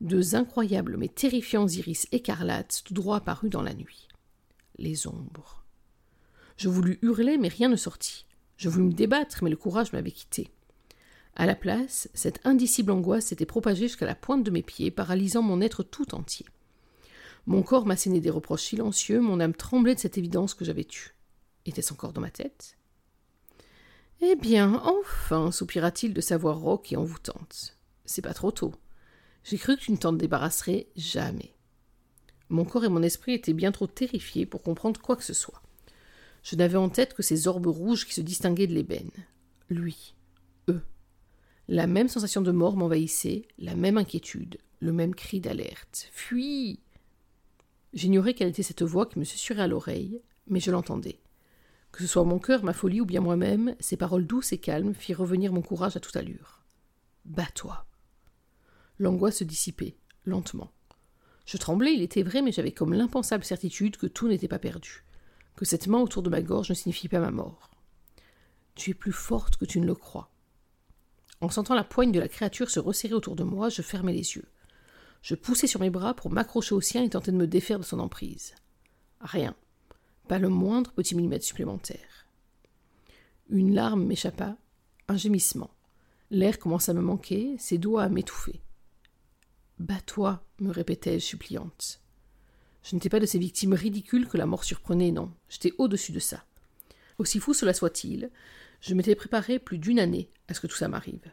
Deux 0.00 0.34
incroyables 0.34 0.96
mais 0.96 1.08
terrifiants 1.08 1.66
iris 1.66 2.06
écarlates 2.12 2.82
tout 2.84 2.94
droit 2.94 3.16
apparus 3.16 3.50
dans 3.50 3.62
la 3.62 3.74
nuit 3.74 4.06
les 4.78 5.06
ombres. 5.06 5.64
Je 6.56 6.68
voulus 6.68 6.98
hurler, 7.02 7.38
mais 7.38 7.48
rien 7.48 7.68
ne 7.68 7.76
sortit. 7.76 8.26
Je 8.56 8.68
voulus 8.68 8.86
me 8.86 8.92
débattre, 8.92 9.42
mais 9.42 9.50
le 9.50 9.56
courage 9.56 9.92
m'avait 9.92 10.10
quitté. 10.10 10.50
À 11.36 11.44
la 11.44 11.54
place, 11.54 12.08
cette 12.14 12.40
indicible 12.44 12.90
angoisse 12.90 13.26
s'était 13.26 13.44
propagée 13.44 13.88
jusqu'à 13.88 14.06
la 14.06 14.14
pointe 14.14 14.42
de 14.42 14.50
mes 14.50 14.62
pieds, 14.62 14.90
paralysant 14.90 15.42
mon 15.42 15.60
être 15.60 15.82
tout 15.82 16.14
entier. 16.14 16.46
Mon 17.44 17.62
corps 17.62 17.84
m'assénait 17.84 18.20
des 18.20 18.30
reproches 18.30 18.64
silencieux, 18.64 19.20
mon 19.20 19.38
âme 19.38 19.54
tremblait 19.54 19.94
de 19.94 20.00
cette 20.00 20.16
évidence 20.16 20.54
que 20.54 20.64
j'avais 20.64 20.82
eue. 20.82 21.14
Était-ce 21.66 21.92
encore 21.92 22.14
dans 22.14 22.22
ma 22.22 22.30
tête? 22.30 22.78
Eh 24.22 24.34
bien, 24.34 24.82
enfin, 24.84 25.52
soupira-t-il 25.52 26.14
de 26.14 26.22
sa 26.22 26.38
voix 26.38 26.54
rauque 26.54 26.90
et 26.92 26.96
envoûtante. 26.96 27.76
C'est 28.06 28.22
pas 28.22 28.34
trop 28.34 28.50
tôt. 28.50 28.74
J'ai 29.44 29.58
cru 29.58 29.76
que 29.76 29.82
tu 29.82 29.92
ne 29.92 29.98
t'en 29.98 30.14
débarrasserais 30.14 30.88
jamais. 30.96 31.52
Mon 32.48 32.64
corps 32.64 32.84
et 32.84 32.88
mon 32.88 33.02
esprit 33.02 33.34
étaient 33.34 33.52
bien 33.52 33.72
trop 33.72 33.86
terrifiés 33.86 34.46
pour 34.46 34.62
comprendre 34.62 35.00
quoi 35.02 35.16
que 35.16 35.24
ce 35.24 35.34
soit. 35.34 35.62
Je 36.42 36.56
n'avais 36.56 36.78
en 36.78 36.88
tête 36.88 37.12
que 37.12 37.22
ces 37.22 37.46
orbes 37.46 37.66
rouges 37.66 38.06
qui 38.06 38.14
se 38.14 38.22
distinguaient 38.22 38.66
de 38.66 38.74
l'ébène. 38.74 39.10
Lui. 39.68 40.15
La 41.68 41.88
même 41.88 42.08
sensation 42.08 42.42
de 42.42 42.52
mort 42.52 42.76
m'envahissait, 42.76 43.48
la 43.58 43.74
même 43.74 43.98
inquiétude, 43.98 44.58
le 44.78 44.92
même 44.92 45.14
cri 45.14 45.40
d'alerte. 45.40 46.08
Fuis 46.12 46.80
J'ignorais 47.92 48.34
quelle 48.34 48.48
était 48.48 48.62
cette 48.62 48.82
voix 48.82 49.06
qui 49.06 49.18
me 49.18 49.24
susurrait 49.24 49.62
à 49.62 49.66
l'oreille, 49.66 50.20
mais 50.46 50.60
je 50.60 50.70
l'entendais. 50.70 51.18
Que 51.90 52.02
ce 52.02 52.06
soit 52.06 52.24
mon 52.24 52.38
cœur, 52.38 52.62
ma 52.62 52.72
folie 52.72 53.00
ou 53.00 53.06
bien 53.06 53.20
moi-même, 53.20 53.74
ces 53.80 53.96
paroles 53.96 54.26
douces 54.26 54.52
et 54.52 54.58
calmes 54.58 54.94
firent 54.94 55.18
revenir 55.18 55.52
mon 55.52 55.62
courage 55.62 55.96
à 55.96 56.00
toute 56.00 56.14
allure. 56.14 56.62
Bats-toi. 57.24 57.86
L'angoisse 58.98 59.38
se 59.38 59.44
dissipait, 59.44 59.96
lentement. 60.24 60.70
Je 61.46 61.56
tremblais, 61.56 61.94
il 61.94 62.02
était 62.02 62.22
vrai, 62.22 62.42
mais 62.42 62.52
j'avais 62.52 62.72
comme 62.72 62.92
l'impensable 62.92 63.44
certitude 63.44 63.96
que 63.96 64.06
tout 64.06 64.28
n'était 64.28 64.46
pas 64.46 64.58
perdu, 64.58 65.04
que 65.56 65.64
cette 65.64 65.86
main 65.86 65.98
autour 65.98 66.22
de 66.22 66.30
ma 66.30 66.42
gorge 66.42 66.70
ne 66.70 66.74
signifie 66.74 67.08
pas 67.08 67.20
ma 67.20 67.30
mort. 67.30 67.70
Tu 68.74 68.90
es 68.90 68.94
plus 68.94 69.12
forte 69.12 69.56
que 69.56 69.64
tu 69.64 69.80
ne 69.80 69.86
le 69.86 69.94
crois. 69.94 70.30
En 71.40 71.50
sentant 71.50 71.74
la 71.74 71.84
poigne 71.84 72.12
de 72.12 72.20
la 72.20 72.28
créature 72.28 72.70
se 72.70 72.80
resserrer 72.80 73.14
autour 73.14 73.36
de 73.36 73.44
moi, 73.44 73.68
je 73.68 73.82
fermai 73.82 74.12
les 74.12 74.36
yeux. 74.36 74.46
Je 75.22 75.34
poussai 75.34 75.66
sur 75.66 75.80
mes 75.80 75.90
bras 75.90 76.14
pour 76.14 76.30
m'accrocher 76.30 76.74
au 76.74 76.80
sien 76.80 77.02
et 77.02 77.10
tenter 77.10 77.32
de 77.32 77.36
me 77.36 77.46
défaire 77.46 77.78
de 77.78 77.84
son 77.84 77.98
emprise. 77.98 78.54
Rien. 79.20 79.54
Pas 80.28 80.38
le 80.38 80.48
moindre 80.48 80.92
petit 80.92 81.14
millimètre 81.14 81.44
supplémentaire. 81.44 82.26
Une 83.48 83.74
larme 83.74 84.04
m'échappa, 84.04 84.56
un 85.08 85.16
gémissement. 85.16 85.70
L'air 86.30 86.58
commença 86.58 86.92
à 86.92 86.94
me 86.94 87.00
manquer, 87.00 87.56
ses 87.58 87.78
doigts 87.78 88.02
à 88.02 88.08
m'étouffer. 88.08 88.60
Bats-toi, 89.78 90.42
me 90.58 90.70
répétais-je 90.70 91.24
suppliante. 91.24 92.00
Je 92.82 92.94
n'étais 92.94 93.08
pas 93.08 93.20
de 93.20 93.26
ces 93.26 93.38
victimes 93.38 93.74
ridicules 93.74 94.26
que 94.26 94.36
la 94.36 94.46
mort 94.46 94.64
surprenait, 94.64 95.10
non. 95.10 95.32
J'étais 95.48 95.74
au-dessus 95.78 96.12
de 96.12 96.18
ça. 96.18 96.44
Aussi 97.18 97.40
fou 97.40 97.54
cela 97.54 97.74
soit-il, 97.74 98.30
je 98.80 98.94
m'étais 98.94 99.14
préparé 99.14 99.58
plus 99.58 99.78
d'une 99.78 99.98
année 99.98 100.30
à 100.48 100.54
ce 100.54 100.60
que 100.60 100.66
tout 100.66 100.76
ça 100.76 100.88
m'arrive. 100.88 101.32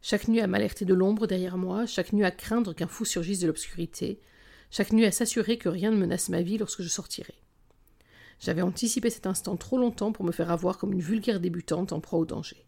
Chaque 0.00 0.28
nuit 0.28 0.40
à 0.40 0.46
m'alerter 0.46 0.84
de 0.84 0.94
l'ombre 0.94 1.26
derrière 1.26 1.58
moi, 1.58 1.86
chaque 1.86 2.12
nuit 2.12 2.24
à 2.24 2.30
craindre 2.30 2.72
qu'un 2.72 2.86
fou 2.86 3.04
surgisse 3.04 3.40
de 3.40 3.46
l'obscurité, 3.46 4.20
chaque 4.70 4.92
nuit 4.92 5.06
à 5.06 5.12
s'assurer 5.12 5.58
que 5.58 5.68
rien 5.68 5.90
ne 5.90 5.96
menace 5.96 6.28
ma 6.28 6.42
vie 6.42 6.58
lorsque 6.58 6.82
je 6.82 6.88
sortirais. 6.88 7.34
J'avais 8.40 8.62
anticipé 8.62 9.10
cet 9.10 9.26
instant 9.26 9.56
trop 9.56 9.78
longtemps 9.78 10.12
pour 10.12 10.24
me 10.24 10.32
faire 10.32 10.50
avoir 10.50 10.78
comme 10.78 10.92
une 10.92 11.00
vulgaire 11.00 11.40
débutante 11.40 11.92
en 11.92 12.00
proie 12.00 12.20
au 12.20 12.24
danger. 12.24 12.64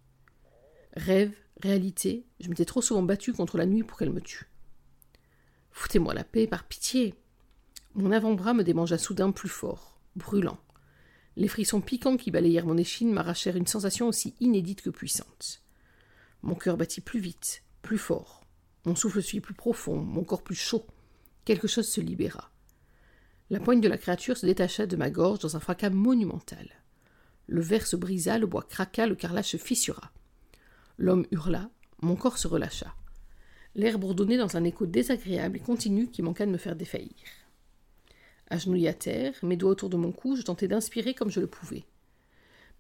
Rêve, 0.97 1.33
réalité, 1.63 2.27
je 2.41 2.49
m'étais 2.49 2.65
trop 2.65 2.83
souvent 2.83 3.03
battu 3.03 3.33
contre 3.33 3.57
la 3.57 3.67
nuit 3.67 3.85
pour 3.85 3.97
qu'elle 3.97 4.11
me 4.11 4.21
tue. 4.21 4.51
Foutez-moi 5.71 6.15
la 6.15 6.25
paix, 6.25 6.49
par 6.49 6.65
pitié. 6.65 7.15
Mon 7.95 8.11
avant-bras 8.11 8.55
me 8.55 8.65
démangea 8.65 8.99
soudain 8.99 9.31
plus 9.31 9.49
fort, 9.49 10.01
brûlant. 10.17 10.59
Les 11.37 11.49
frissons 11.49 11.81
piquants 11.81 12.17
qui 12.17 12.31
balayèrent 12.31 12.67
mon 12.67 12.77
échine 12.77 13.13
m'arrachèrent 13.13 13.57
une 13.57 13.67
sensation 13.67 14.09
aussi 14.09 14.35
inédite 14.41 14.83
que 14.83 14.91
puissante. 14.91 15.63
Mon 16.43 16.55
cœur 16.55 16.77
battit 16.77 17.01
plus 17.01 17.21
vite, 17.21 17.63
plus 17.83 17.99
fort. 17.99 18.45
Mon 18.85 18.95
souffle 18.95 19.23
suit 19.23 19.41
plus 19.41 19.55
profond, 19.55 19.97
mon 19.97 20.25
corps 20.25 20.43
plus 20.43 20.55
chaud. 20.55 20.87
Quelque 21.45 21.69
chose 21.69 21.89
se 21.89 22.01
libéra. 22.01 22.51
La 23.51 23.61
poigne 23.61 23.81
de 23.81 23.89
la 23.89 23.99
créature 23.99 24.37
se 24.37 24.47
détacha 24.47 24.87
de 24.87 24.97
ma 24.97 25.11
gorge 25.11 25.41
dans 25.41 25.57
un 25.57 25.61
fracas 25.61 25.91
monumental. 25.91 26.69
Le 27.47 27.61
verre 27.61 27.87
se 27.87 27.97
brisa, 27.97 28.39
le 28.39 28.47
bois 28.47 28.63
craqua, 28.63 29.07
le 29.07 29.17
carrelage 29.17 29.51
se 29.51 29.57
fissura. 29.57 30.13
L'homme 30.99 31.27
hurla, 31.31 31.71
mon 32.03 32.17
corps 32.17 32.39
se 32.39 32.49
relâcha 32.49 32.95
l'air 33.75 33.99
bourdonnait 33.99 34.37
dans 34.37 34.57
un 34.57 34.65
écho 34.65 34.87
désagréable 34.87 35.57
et 35.57 35.61
continu 35.61 36.09
qui 36.09 36.23
manqua 36.23 36.47
de 36.47 36.51
me 36.51 36.59
faire 36.59 36.77
défaillir. 36.77 37.15
Agenouillé 38.51 38.89
à 38.89 38.95
terre, 38.95 39.35
mes 39.43 39.57
doigts 39.57 39.71
autour 39.71 39.91
de 39.91 39.97
mon 39.97 40.11
cou, 40.11 40.35
je 40.35 40.43
tentais 40.43 40.69
d'inspirer 40.69 41.15
comme 41.15 41.31
je 41.31 41.41
le 41.41 41.47
pouvais. 41.47 41.85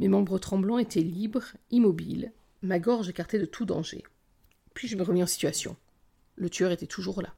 Mes 0.01 0.09
membres 0.09 0.39
tremblants 0.39 0.79
étaient 0.79 1.01
libres, 1.01 1.53
immobiles, 1.71 2.33
ma 2.63 2.81
gorge 2.81 3.09
écartée 3.09 3.39
de 3.39 3.47
tout 3.47 3.65
danger. 3.65 4.03
Puis 4.75 4.89
je 4.89 4.97
me 4.97 5.03
remis 5.03 5.23
en 5.23 5.27
situation. 5.27 5.77
Le 6.37 6.51
tueur 6.51 6.73
était 6.73 6.87
toujours 6.87 7.23
là. 7.23 7.35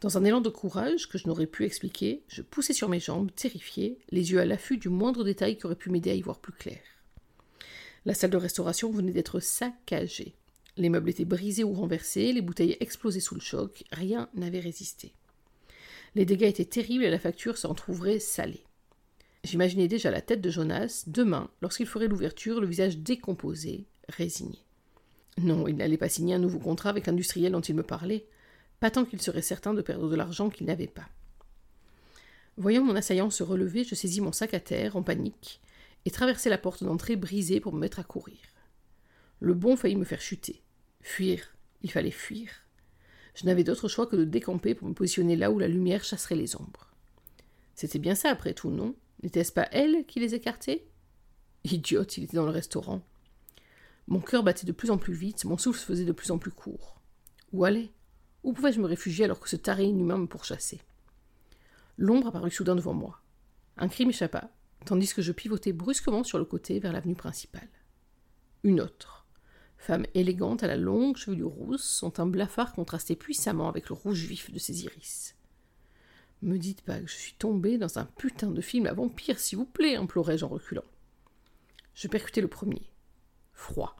Dans 0.00 0.18
un 0.18 0.24
élan 0.24 0.40
de 0.40 0.48
courage 0.48 1.08
que 1.08 1.16
je 1.16 1.28
n'aurais 1.28 1.46
pu 1.46 1.64
expliquer, 1.64 2.24
je 2.26 2.42
poussai 2.42 2.72
sur 2.72 2.88
mes 2.88 2.98
jambes, 2.98 3.30
terrifié, 3.32 4.00
les 4.10 4.32
yeux 4.32 4.40
à 4.40 4.44
l'affût 4.44 4.76
du 4.76 4.88
moindre 4.88 5.22
détail 5.22 5.56
qui 5.56 5.66
aurait 5.66 5.76
pu 5.76 5.90
m'aider 5.90 6.10
à 6.10 6.14
y 6.14 6.22
voir 6.22 6.40
plus 6.40 6.52
clair. 6.52 6.80
La 8.04 8.14
salle 8.14 8.30
de 8.30 8.36
restauration 8.36 8.90
venait 8.90 9.12
d'être 9.12 9.38
saccagée. 9.38 10.34
Les 10.76 10.88
meubles 10.88 11.10
étaient 11.10 11.24
brisés 11.24 11.62
ou 11.62 11.72
renversés, 11.72 12.32
les 12.32 12.42
bouteilles 12.42 12.76
explosées 12.80 13.20
sous 13.20 13.36
le 13.36 13.40
choc, 13.40 13.84
rien 13.92 14.28
n'avait 14.34 14.58
résisté. 14.58 15.14
Les 16.14 16.24
dégâts 16.24 16.42
étaient 16.44 16.64
terribles 16.64 17.04
et 17.04 17.10
la 17.10 17.18
facture 17.18 17.56
s'en 17.56 17.74
trouverait 17.74 18.18
salée. 18.18 18.64
J'imaginais 19.44 19.88
déjà 19.88 20.10
la 20.10 20.20
tête 20.20 20.40
de 20.40 20.50
Jonas, 20.50 21.04
demain, 21.06 21.50
lorsqu'il 21.62 21.86
ferait 21.86 22.06
l'ouverture, 22.06 22.60
le 22.60 22.66
visage 22.66 22.98
décomposé, 22.98 23.86
résigné. 24.08 24.58
Non, 25.38 25.66
il 25.66 25.76
n'allait 25.76 25.96
pas 25.96 26.08
signer 26.08 26.34
un 26.34 26.38
nouveau 26.38 26.58
contrat 26.58 26.90
avec 26.90 27.06
l'industriel 27.06 27.52
dont 27.52 27.60
il 27.60 27.74
me 27.74 27.82
parlait, 27.82 28.26
pas 28.78 28.90
tant 28.90 29.04
qu'il 29.04 29.22
serait 29.22 29.42
certain 29.42 29.74
de 29.74 29.82
perdre 29.82 30.10
de 30.10 30.16
l'argent 30.16 30.50
qu'il 30.50 30.66
n'avait 30.66 30.86
pas. 30.86 31.08
Voyant 32.56 32.84
mon 32.84 32.96
assaillant 32.96 33.30
se 33.30 33.42
relever, 33.42 33.82
je 33.82 33.94
saisis 33.94 34.20
mon 34.20 34.32
sac 34.32 34.52
à 34.54 34.60
terre, 34.60 34.96
en 34.96 35.02
panique, 35.02 35.60
et 36.04 36.10
traversai 36.10 36.50
la 36.50 36.58
porte 36.58 36.84
d'entrée 36.84 37.16
brisée 37.16 37.60
pour 37.60 37.72
me 37.72 37.80
mettre 37.80 37.98
à 37.98 38.04
courir. 38.04 38.38
Le 39.40 39.54
bon 39.54 39.76
faillit 39.76 39.96
me 39.96 40.04
faire 40.04 40.20
chuter. 40.20 40.62
Fuir, 41.00 41.56
il 41.82 41.90
fallait 41.90 42.10
fuir. 42.10 42.50
Je 43.34 43.46
n'avais 43.46 43.64
d'autre 43.64 43.88
choix 43.88 44.06
que 44.06 44.16
de 44.16 44.24
décamper 44.24 44.74
pour 44.74 44.88
me 44.88 44.94
positionner 44.94 45.36
là 45.36 45.50
où 45.50 45.58
la 45.58 45.68
lumière 45.68 46.04
chasserait 46.04 46.36
les 46.36 46.56
ombres. 46.56 46.90
C'était 47.74 47.98
bien 47.98 48.14
ça, 48.14 48.30
après 48.30 48.54
tout, 48.54 48.70
non? 48.70 48.94
N'était-ce 49.22 49.52
pas 49.52 49.68
elle 49.72 50.04
qui 50.06 50.20
les 50.20 50.34
écartait? 50.34 50.86
Idiote, 51.64 52.16
il 52.18 52.24
était 52.24 52.36
dans 52.36 52.44
le 52.44 52.50
restaurant. 52.50 53.02
Mon 54.08 54.20
cœur 54.20 54.42
battait 54.42 54.66
de 54.66 54.72
plus 54.72 54.90
en 54.90 54.98
plus 54.98 55.14
vite, 55.14 55.44
mon 55.44 55.56
souffle 55.56 55.80
faisait 55.80 56.04
de 56.04 56.12
plus 56.12 56.30
en 56.30 56.38
plus 56.38 56.50
court. 56.50 57.00
Où 57.52 57.64
aller? 57.64 57.92
Où 58.42 58.52
pouvais-je 58.52 58.80
me 58.80 58.86
réfugier 58.86 59.24
alors 59.24 59.40
que 59.40 59.48
ce 59.48 59.56
taré 59.56 59.84
inhumain 59.84 60.18
me 60.18 60.26
pourchassait? 60.26 60.80
L'ombre 61.96 62.28
apparut 62.28 62.50
soudain 62.50 62.74
devant 62.74 62.94
moi. 62.94 63.20
Un 63.76 63.88
cri 63.88 64.04
m'échappa, 64.04 64.50
tandis 64.84 65.14
que 65.14 65.22
je 65.22 65.32
pivotais 65.32 65.72
brusquement 65.72 66.24
sur 66.24 66.38
le 66.38 66.44
côté 66.44 66.80
vers 66.80 66.92
l'avenue 66.92 67.14
principale. 67.14 67.68
Une 68.64 68.80
autre. 68.80 69.21
Femme 69.82 70.06
élégante 70.14 70.62
à 70.62 70.68
la 70.68 70.76
longue 70.76 71.16
chevelure 71.16 71.50
rousse, 71.50 71.82
son 71.82 72.12
teint 72.12 72.28
blafard 72.28 72.72
contrastait 72.72 73.16
puissamment 73.16 73.68
avec 73.68 73.88
le 73.88 73.96
rouge 73.96 74.26
vif 74.26 74.52
de 74.52 74.58
ses 74.60 74.84
iris. 74.84 75.34
Me 76.40 76.56
dites 76.56 76.82
pas 76.82 77.00
que 77.00 77.08
je 77.08 77.16
suis 77.16 77.32
tombée 77.32 77.78
dans 77.78 77.98
un 77.98 78.04
putain 78.04 78.52
de 78.52 78.60
film 78.60 78.86
à 78.86 78.92
vampire, 78.92 79.40
s'il 79.40 79.58
vous 79.58 79.64
plaît, 79.64 79.96
implorai-je 79.96 80.44
en 80.44 80.48
reculant. 80.48 80.84
Je 81.96 82.06
percutai 82.06 82.40
le 82.40 82.46
premier. 82.46 82.92
Froid. 83.54 83.96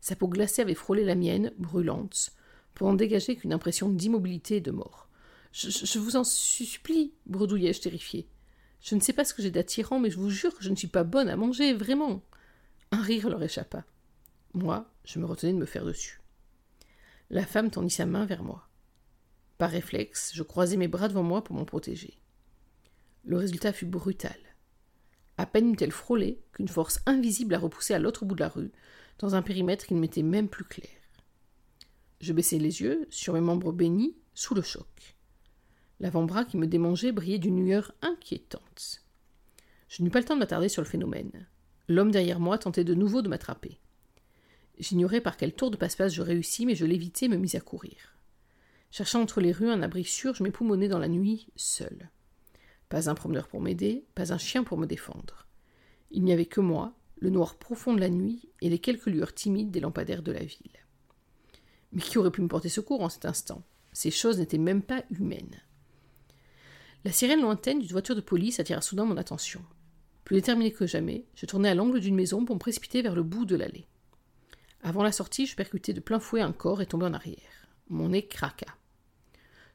Sa 0.00 0.16
peau 0.16 0.26
glacée 0.26 0.62
avait 0.62 0.74
frôlé 0.74 1.04
la 1.04 1.14
mienne, 1.14 1.52
brûlante, 1.58 2.32
pour 2.74 2.88
en 2.88 2.94
dégager 2.94 3.36
qu'une 3.36 3.52
impression 3.52 3.90
d'immobilité 3.90 4.56
et 4.56 4.60
de 4.60 4.72
mort. 4.72 5.08
Je, 5.52 5.70
je, 5.70 5.98
vous 6.00 6.16
en 6.16 6.24
supplie, 6.24 7.12
bredouillai-je 7.26 7.82
terrifié. 7.82 8.26
Je 8.80 8.96
ne 8.96 9.00
sais 9.00 9.12
pas 9.12 9.24
ce 9.24 9.32
que 9.32 9.42
j'ai 9.42 9.52
d'attirant, 9.52 10.00
mais 10.00 10.10
je 10.10 10.18
vous 10.18 10.30
jure 10.30 10.56
que 10.56 10.64
je 10.64 10.70
ne 10.70 10.76
suis 10.76 10.88
pas 10.88 11.04
bonne 11.04 11.28
à 11.28 11.36
manger, 11.36 11.72
vraiment. 11.72 12.20
Un 12.90 13.00
rire 13.00 13.28
leur 13.28 13.44
échappa. 13.44 13.84
Moi, 14.54 14.90
je 15.04 15.18
me 15.18 15.26
retenais 15.26 15.52
de 15.52 15.58
me 15.58 15.66
faire 15.66 15.84
dessus. 15.84 16.20
La 17.30 17.44
femme 17.44 17.70
tendit 17.70 17.90
sa 17.90 18.06
main 18.06 18.24
vers 18.24 18.42
moi. 18.42 18.68
Par 19.58 19.70
réflexe, 19.70 20.32
je 20.34 20.42
croisai 20.42 20.76
mes 20.76 20.88
bras 20.88 21.08
devant 21.08 21.22
moi 21.22 21.44
pour 21.44 21.56
m'en 21.56 21.64
protéger. 21.64 22.18
Le 23.24 23.36
résultat 23.36 23.72
fut 23.72 23.86
brutal. 23.86 24.38
À 25.36 25.46
peine 25.46 25.72
eut-elle 25.72 25.92
frôlé 25.92 26.40
qu'une 26.52 26.68
force 26.68 27.00
invisible 27.06 27.52
la 27.52 27.58
repoussé 27.58 27.94
à 27.94 27.98
l'autre 27.98 28.24
bout 28.24 28.34
de 28.34 28.40
la 28.40 28.48
rue, 28.48 28.72
dans 29.18 29.34
un 29.34 29.42
périmètre 29.42 29.86
qui 29.86 29.94
ne 29.94 30.00
m'était 30.00 30.22
même 30.22 30.48
plus 30.48 30.64
clair. 30.64 30.90
Je 32.20 32.32
baissai 32.32 32.58
les 32.58 32.80
yeux, 32.80 33.06
sur 33.10 33.34
mes 33.34 33.40
membres 33.40 33.72
bénis, 33.72 34.16
sous 34.34 34.54
le 34.54 34.62
choc. 34.62 35.16
L'avant-bras 36.00 36.44
qui 36.44 36.56
me 36.56 36.66
démangeait 36.66 37.12
brillait 37.12 37.38
d'une 37.38 37.64
lueur 37.64 37.92
inquiétante. 38.02 39.02
Je 39.88 40.02
n'eus 40.02 40.10
pas 40.10 40.20
le 40.20 40.24
temps 40.24 40.34
de 40.34 40.40
m'attarder 40.40 40.68
sur 40.68 40.82
le 40.82 40.88
phénomène. 40.88 41.46
L'homme 41.88 42.10
derrière 42.10 42.40
moi 42.40 42.58
tentait 42.58 42.84
de 42.84 42.94
nouveau 42.94 43.22
de 43.22 43.28
m'attraper. 43.28 43.78
J'ignorais 44.78 45.20
par 45.20 45.36
quel 45.36 45.52
tour 45.52 45.70
de 45.70 45.76
passe-passe 45.76 46.14
je 46.14 46.22
réussis, 46.22 46.64
mais 46.64 46.74
je 46.74 46.86
l'évitais 46.86 47.26
et 47.26 47.28
me 47.28 47.36
mis 47.36 47.56
à 47.56 47.60
courir. 47.60 48.14
Cherchant 48.90 49.20
entre 49.20 49.40
les 49.40 49.52
rues 49.52 49.70
un 49.70 49.82
abri 49.82 50.04
sûr, 50.04 50.34
je 50.34 50.42
m'époumonais 50.42 50.88
dans 50.88 50.98
la 50.98 51.08
nuit, 51.08 51.48
seul. 51.56 52.10
Pas 52.88 53.10
un 53.10 53.14
promeneur 53.14 53.48
pour 53.48 53.60
m'aider, 53.60 54.06
pas 54.14 54.32
un 54.32 54.38
chien 54.38 54.64
pour 54.64 54.78
me 54.78 54.86
défendre. 54.86 55.46
Il 56.10 56.24
n'y 56.24 56.32
avait 56.32 56.46
que 56.46 56.60
moi, 56.60 56.94
le 57.18 57.30
noir 57.30 57.56
profond 57.56 57.92
de 57.92 58.00
la 58.00 58.08
nuit 58.08 58.48
et 58.62 58.70
les 58.70 58.78
quelques 58.78 59.06
lueurs 59.06 59.34
timides 59.34 59.70
des 59.70 59.80
lampadaires 59.80 60.22
de 60.22 60.32
la 60.32 60.44
ville. 60.44 60.86
Mais 61.92 62.00
qui 62.00 62.18
aurait 62.18 62.30
pu 62.30 62.40
me 62.40 62.48
porter 62.48 62.68
secours 62.68 63.02
en 63.02 63.08
cet 63.08 63.24
instant? 63.24 63.62
Ces 63.92 64.10
choses 64.10 64.38
n'étaient 64.38 64.58
même 64.58 64.82
pas 64.82 65.04
humaines. 65.10 65.60
La 67.04 67.12
sirène 67.12 67.42
lointaine 67.42 67.80
d'une 67.80 67.90
voiture 67.90 68.16
de 68.16 68.20
police 68.20 68.60
attira 68.60 68.80
soudain 68.80 69.04
mon 69.04 69.16
attention. 69.16 69.62
Plus 70.24 70.36
déterminé 70.36 70.72
que 70.72 70.86
jamais, 70.86 71.24
je 71.34 71.46
tournai 71.46 71.68
à 71.68 71.74
l'angle 71.74 72.00
d'une 72.00 72.14
maison 72.14 72.44
pour 72.44 72.56
me 72.56 72.60
précipiter 72.60 73.02
vers 73.02 73.14
le 73.14 73.22
bout 73.22 73.44
de 73.44 73.56
l'allée. 73.56 73.86
Avant 74.82 75.02
la 75.02 75.12
sortie, 75.12 75.46
je 75.46 75.56
percutai 75.56 75.92
de 75.92 76.00
plein 76.00 76.20
fouet 76.20 76.40
un 76.40 76.52
corps 76.52 76.82
et 76.82 76.86
tombai 76.86 77.06
en 77.06 77.14
arrière. 77.14 77.68
Mon 77.88 78.10
nez 78.10 78.26
craqua. 78.26 78.74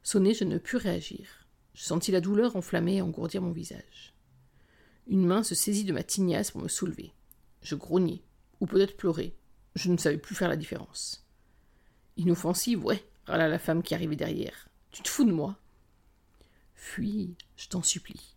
Sonné, 0.02 0.34
je 0.34 0.44
ne 0.44 0.58
pus 0.58 0.78
réagir. 0.78 1.48
Je 1.74 1.84
sentis 1.84 2.12
la 2.12 2.22
douleur 2.22 2.56
enflammer 2.56 2.98
et 2.98 3.02
engourdir 3.02 3.42
mon 3.42 3.52
visage. 3.52 4.14
Une 5.08 5.26
main 5.26 5.44
se 5.44 5.56
saisit 5.56 5.86
de 5.86 5.94
ma 5.94 6.04
tignasse 6.04 6.52
pour 6.52 6.62
me 6.62 6.68
soulever. 6.68 7.14
Je 7.62 7.76
grognai, 7.76 8.22
ou 8.60 8.66
peut-être 8.66 8.96
pleurai. 8.96 9.36
Je 9.76 9.92
ne 9.92 9.98
savais 9.98 10.18
plus 10.18 10.36
faire 10.36 10.50
la 10.50 10.56
différence. 10.56 11.26
Inoffensive, 12.18 12.86
ouais, 12.86 13.04
râla 13.26 13.48
la 13.48 13.60
femme 13.60 13.84
qui 13.84 13.96
arrivait 13.96 14.16
derrière. 14.16 14.70
Tu 14.92 15.02
te 15.02 15.10
fous 15.10 15.26
de 15.26 15.32
moi 15.32 15.58
Fuis, 16.76 17.36
je 17.56 17.68
t'en 17.70 17.82
supplie. 17.82 18.36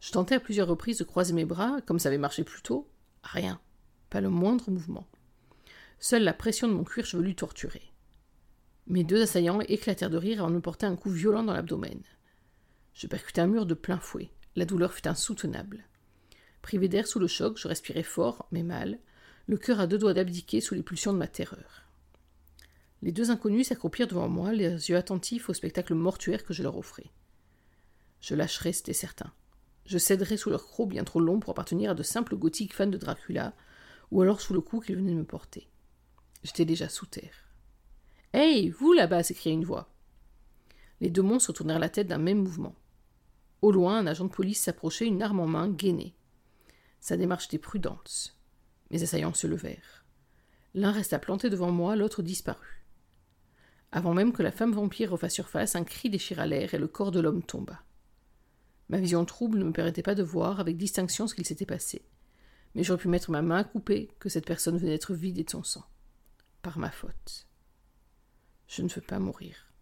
Je 0.00 0.10
tentai 0.10 0.34
à 0.34 0.40
plusieurs 0.40 0.68
reprises 0.68 0.98
de 0.98 1.04
croiser 1.04 1.32
mes 1.32 1.44
bras, 1.44 1.80
comme 1.86 1.98
ça 1.98 2.08
avait 2.08 2.18
marché 2.18 2.42
plus 2.42 2.62
tôt. 2.62 2.88
Rien, 3.22 3.60
pas 4.10 4.20
le 4.20 4.30
moindre 4.30 4.70
mouvement. 4.70 5.06
Seule 6.04 6.24
la 6.24 6.32
pression 6.32 6.66
de 6.66 6.72
mon 6.72 6.82
cuir 6.82 7.06
chevelu 7.06 7.36
torturait. 7.36 7.92
Mes 8.88 9.04
deux 9.04 9.22
assaillants 9.22 9.60
éclatèrent 9.60 10.10
de 10.10 10.16
rire 10.16 10.40
avant 10.40 10.50
de 10.50 10.56
me 10.56 10.60
porter 10.60 10.84
un 10.84 10.96
coup 10.96 11.10
violent 11.10 11.44
dans 11.44 11.52
l'abdomen. 11.52 12.02
Je 12.92 13.06
percutai 13.06 13.40
un 13.40 13.46
mur 13.46 13.66
de 13.66 13.74
plein 13.74 14.00
fouet. 14.00 14.32
La 14.56 14.64
douleur 14.64 14.92
fut 14.92 15.06
insoutenable. 15.06 15.84
Privé 16.60 16.88
d'air 16.88 17.06
sous 17.06 17.20
le 17.20 17.28
choc, 17.28 17.56
je 17.56 17.68
respirais 17.68 18.02
fort, 18.02 18.48
mais 18.50 18.64
mal, 18.64 18.98
le 19.46 19.56
cœur 19.56 19.78
à 19.78 19.86
deux 19.86 19.96
doigts 19.96 20.12
d'abdiquer 20.12 20.60
sous 20.60 20.74
les 20.74 20.82
pulsions 20.82 21.12
de 21.12 21.18
ma 21.18 21.28
terreur. 21.28 21.84
Les 23.02 23.12
deux 23.12 23.30
inconnus 23.30 23.68
s'accroupirent 23.68 24.08
devant 24.08 24.28
moi, 24.28 24.52
les 24.52 24.90
yeux 24.90 24.96
attentifs 24.96 25.50
au 25.50 25.54
spectacle 25.54 25.94
mortuaire 25.94 26.44
que 26.44 26.52
je 26.52 26.64
leur 26.64 26.76
offrais. 26.76 27.12
Je 28.20 28.34
lâcherai, 28.34 28.72
c'était 28.72 28.92
certain. 28.92 29.32
Je 29.86 29.98
céderai 29.98 30.36
sous 30.36 30.50
leur 30.50 30.66
croc 30.66 30.88
bien 30.88 31.04
trop 31.04 31.20
long 31.20 31.38
pour 31.38 31.52
appartenir 31.52 31.92
à 31.92 31.94
de 31.94 32.02
simples 32.02 32.36
gothiques 32.36 32.74
fans 32.74 32.88
de 32.88 32.98
Dracula, 32.98 33.54
ou 34.10 34.20
alors 34.20 34.40
sous 34.40 34.52
le 34.52 34.60
coup 34.60 34.80
qu'ils 34.80 34.96
venaient 34.96 35.12
de 35.12 35.18
me 35.18 35.24
porter. 35.24 35.68
J'étais 36.42 36.64
déjà 36.64 36.88
sous 36.88 37.06
terre. 37.06 37.48
Hey, 38.32 38.70
vous 38.70 38.92
là-bas 38.92 39.22
s'écria 39.22 39.52
une 39.52 39.64
voix. 39.64 39.88
Les 41.00 41.10
deux 41.10 41.22
monstres 41.22 41.52
tournèrent 41.52 41.78
la 41.78 41.88
tête 41.88 42.06
d'un 42.06 42.18
même 42.18 42.42
mouvement. 42.42 42.74
Au 43.60 43.70
loin, 43.70 43.98
un 43.98 44.06
agent 44.06 44.24
de 44.24 44.30
police 44.30 44.60
s'approchait, 44.60 45.06
une 45.06 45.22
arme 45.22 45.40
en 45.40 45.46
main, 45.46 45.68
gainé. 45.68 46.14
Sa 47.00 47.16
démarche 47.16 47.46
était 47.46 47.58
prudente. 47.58 48.36
Mes 48.90 49.02
assaillants 49.02 49.34
se 49.34 49.46
levèrent. 49.46 50.04
L'un 50.74 50.90
resta 50.90 51.18
planté 51.18 51.50
devant 51.50 51.70
moi, 51.70 51.96
l'autre 51.96 52.22
disparut. 52.22 52.84
Avant 53.92 54.14
même 54.14 54.32
que 54.32 54.42
la 54.42 54.52
femme 54.52 54.72
vampire 54.72 55.10
refasse 55.10 55.34
surface, 55.34 55.76
un 55.76 55.84
cri 55.84 56.08
déchira 56.08 56.46
l'air 56.46 56.72
et 56.72 56.78
le 56.78 56.88
corps 56.88 57.10
de 57.10 57.20
l'homme 57.20 57.42
tomba. 57.42 57.82
Ma 58.88 58.98
vision 58.98 59.24
trouble 59.24 59.58
ne 59.58 59.64
me 59.64 59.72
permettait 59.72 60.02
pas 60.02 60.14
de 60.14 60.22
voir 60.22 60.60
avec 60.60 60.76
distinction 60.76 61.26
ce 61.26 61.34
qu'il 61.34 61.46
s'était 61.46 61.66
passé. 61.66 62.02
Mais 62.74 62.82
j'aurais 62.82 63.00
pu 63.00 63.08
mettre 63.08 63.30
ma 63.30 63.42
main 63.42 63.58
à 63.58 63.64
couper 63.64 64.10
que 64.18 64.28
cette 64.28 64.46
personne 64.46 64.78
venait 64.78 64.92
d'être 64.92 65.14
vidée 65.14 65.44
de 65.44 65.50
son 65.50 65.62
sang. 65.62 65.84
Par 66.62 66.78
ma 66.78 66.90
faute. 66.90 67.46
Je 68.68 68.82
ne 68.82 68.88
veux 68.88 69.02
pas 69.02 69.18
mourir. 69.18 69.72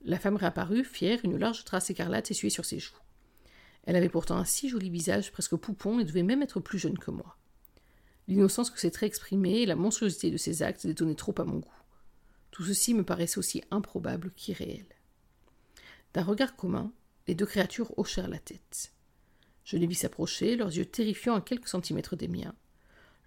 La 0.00 0.18
femme 0.18 0.36
réapparut, 0.36 0.84
fière, 0.84 1.20
une 1.22 1.36
large 1.36 1.64
trace 1.64 1.90
écarlate 1.90 2.30
essuyée 2.30 2.50
sur 2.50 2.64
ses 2.64 2.78
joues. 2.78 2.96
Elle 3.82 3.96
avait 3.96 4.08
pourtant 4.08 4.36
un 4.36 4.44
si 4.44 4.68
joli 4.68 4.88
visage, 4.88 5.30
presque 5.32 5.56
poupon, 5.56 6.00
et 6.00 6.04
devait 6.04 6.22
même 6.22 6.42
être 6.42 6.60
plus 6.60 6.78
jeune 6.78 6.98
que 6.98 7.10
moi. 7.10 7.36
L'innocence 8.26 8.70
que 8.70 8.80
ses 8.80 8.90
traits 8.90 9.08
exprimaient 9.08 9.62
et 9.62 9.66
la 9.66 9.76
monstruosité 9.76 10.30
de 10.30 10.36
ses 10.36 10.62
actes 10.62 10.86
détonnaient 10.86 11.14
trop 11.14 11.34
à 11.38 11.44
mon 11.44 11.58
goût. 11.58 11.82
Tout 12.50 12.64
ceci 12.64 12.94
me 12.94 13.04
paraissait 13.04 13.38
aussi 13.38 13.62
improbable 13.70 14.32
qu'irréel. 14.34 14.86
D'un 16.14 16.24
regard 16.24 16.56
commun, 16.56 16.92
les 17.28 17.34
deux 17.34 17.46
créatures 17.46 17.96
hochèrent 17.98 18.28
la 18.28 18.38
tête. 18.38 18.92
Je 19.64 19.76
les 19.76 19.86
vis 19.86 19.96
s'approcher, 19.96 20.56
leurs 20.56 20.74
yeux 20.74 20.86
terrifiants 20.86 21.36
à 21.36 21.42
quelques 21.42 21.68
centimètres 21.68 22.16
des 22.16 22.28
miens. 22.28 22.54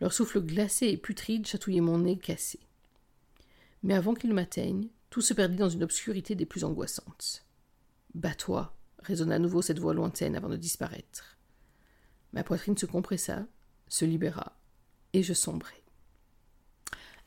Leur 0.01 0.13
souffle 0.13 0.41
glacé 0.41 0.87
et 0.87 0.97
putride 0.97 1.45
chatouillait 1.45 1.81
mon 1.81 1.99
nez 1.99 2.17
cassé. 2.17 2.59
Mais 3.83 3.93
avant 3.93 4.13
qu'ils 4.13 4.33
m'atteignent, 4.33 4.89
tout 5.09 5.21
se 5.21 5.33
perdit 5.33 5.57
dans 5.57 5.69
une 5.69 5.83
obscurité 5.83 6.35
des 6.35 6.45
plus 6.45 6.63
angoissantes. 6.63 7.45
Bats-toi, 8.13 8.75
résonna 8.99 9.35
à 9.35 9.39
nouveau 9.39 9.61
cette 9.61 9.79
voix 9.79 9.93
lointaine 9.93 10.35
avant 10.35 10.49
de 10.49 10.57
disparaître. 10.57 11.37
Ma 12.33 12.43
poitrine 12.43 12.77
se 12.77 12.85
compressa, 12.85 13.47
se 13.87 14.05
libéra, 14.05 14.55
et 15.13 15.23
je 15.23 15.33
sombrai. 15.33 15.83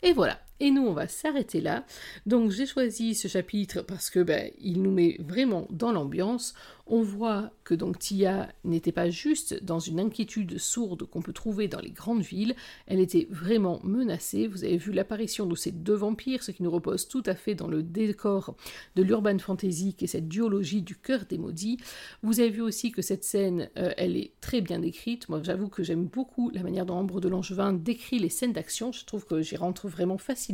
Et 0.02 0.12
voilà, 0.12 0.40
Et 0.62 0.70
nous, 0.70 0.86
on 0.86 0.92
va 0.92 1.08
s'arrêter 1.08 1.60
là. 1.60 1.84
Donc 2.24 2.52
j'ai 2.52 2.66
choisi 2.66 3.16
ce 3.16 3.26
chapitre 3.26 3.82
parce 3.82 4.10
que 4.10 4.20
ben, 4.20 4.52
il 4.60 4.80
nous 4.80 4.92
met 4.92 5.16
vraiment 5.18 5.66
dans 5.70 5.90
l'ambiance. 5.90 6.54
On 6.86 7.02
voit 7.02 7.50
que 7.64 7.74
donc 7.74 7.98
Tia 7.98 8.48
n'était 8.64 8.92
pas 8.92 9.08
juste 9.08 9.62
dans 9.64 9.80
une 9.80 9.98
inquiétude 9.98 10.58
sourde 10.58 11.04
qu'on 11.04 11.22
peut 11.22 11.32
trouver 11.32 11.66
dans 11.66 11.80
les 11.80 11.90
grandes 11.90 12.22
villes, 12.22 12.54
elle 12.86 13.00
était 13.00 13.28
vraiment 13.30 13.80
menacée. 13.82 14.46
Vous 14.46 14.64
avez 14.64 14.76
vu 14.76 14.92
l'apparition 14.92 15.46
de 15.46 15.54
ces 15.54 15.70
deux 15.70 15.94
vampires, 15.94 16.42
ce 16.42 16.50
qui 16.50 16.62
nous 16.62 16.70
repose 16.70 17.08
tout 17.08 17.22
à 17.26 17.34
fait 17.34 17.54
dans 17.54 17.68
le 17.68 17.82
décor 17.82 18.56
de 18.94 19.02
l'urban 19.02 19.38
fantasy 19.38 19.94
qui 19.94 20.04
est 20.04 20.08
cette 20.08 20.28
duologie 20.28 20.82
du 20.82 20.96
cœur 20.96 21.24
des 21.28 21.38
maudits. 21.38 21.78
Vous 22.22 22.40
avez 22.40 22.50
vu 22.50 22.60
aussi 22.60 22.92
que 22.92 23.00
cette 23.02 23.24
scène, 23.24 23.70
euh, 23.78 23.92
elle 23.96 24.16
est 24.16 24.32
très 24.40 24.60
bien 24.60 24.82
écrite. 24.82 25.28
Moi, 25.28 25.40
j'avoue 25.42 25.68
que 25.68 25.82
j'aime 25.82 26.04
beaucoup 26.04 26.50
la 26.50 26.62
manière 26.62 26.84
dont 26.84 26.94
Ambre 26.94 27.20
de 27.20 27.28
Langevin 27.28 27.72
décrit 27.72 28.18
les 28.18 28.28
scènes 28.28 28.52
d'action. 28.52 28.92
Je 28.92 29.04
trouve 29.04 29.24
que 29.24 29.40
j'y 29.40 29.56
rentre 29.56 29.88
vraiment 29.88 30.18
facilement 30.18 30.51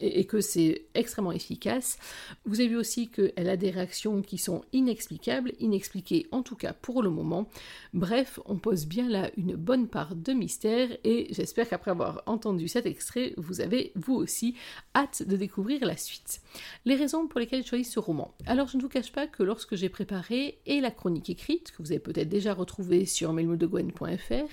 et, 0.00 0.24
que 0.26 0.40
c'est 0.40 0.86
extrêmement 0.94 1.32
efficace. 1.32 1.98
Vous 2.44 2.60
avez 2.60 2.68
vu 2.68 2.76
aussi 2.76 3.08
qu'elle 3.08 3.48
a 3.48 3.56
des 3.56 3.70
réactions 3.70 4.22
qui 4.22 4.38
sont 4.38 4.64
inexplicables, 4.72 5.52
inexpliqué, 5.60 6.26
en 6.32 6.42
tout 6.42 6.56
cas 6.56 6.72
pour 6.72 7.02
le 7.02 7.10
moment. 7.10 7.48
Bref, 7.94 8.40
on 8.46 8.56
pose 8.56 8.86
bien 8.86 9.08
là 9.08 9.30
une 9.36 9.56
bonne 9.56 9.88
part 9.88 10.14
de 10.14 10.32
mystère 10.32 10.88
et 11.04 11.28
j'espère 11.30 11.68
qu'après 11.68 11.90
avoir 11.90 12.22
entendu 12.26 12.68
cet 12.68 12.86
extrait, 12.86 13.34
vous 13.36 13.60
avez 13.60 13.92
vous 13.94 14.14
aussi 14.14 14.54
hâte 14.94 15.22
de 15.26 15.36
découvrir 15.36 15.84
la 15.84 15.96
suite. 15.96 16.40
Les 16.84 16.94
raisons 16.94 17.26
pour 17.26 17.40
lesquelles 17.40 17.62
j'ai 17.62 17.68
choisi 17.68 17.84
ce 17.84 17.98
roman. 17.98 18.34
Alors 18.46 18.68
je 18.68 18.76
ne 18.76 18.82
vous 18.82 18.88
cache 18.88 19.12
pas 19.12 19.26
que 19.26 19.42
lorsque 19.42 19.76
j'ai 19.76 19.88
préparé 19.88 20.58
et 20.66 20.80
la 20.80 20.90
chronique 20.90 21.30
écrite, 21.30 21.72
que 21.72 21.82
vous 21.82 21.92
avez 21.92 22.00
peut-être 22.00 22.28
déjà 22.28 22.54
retrouvée 22.54 23.06
sur 23.06 23.32
melmodegwen.fr, 23.32 24.48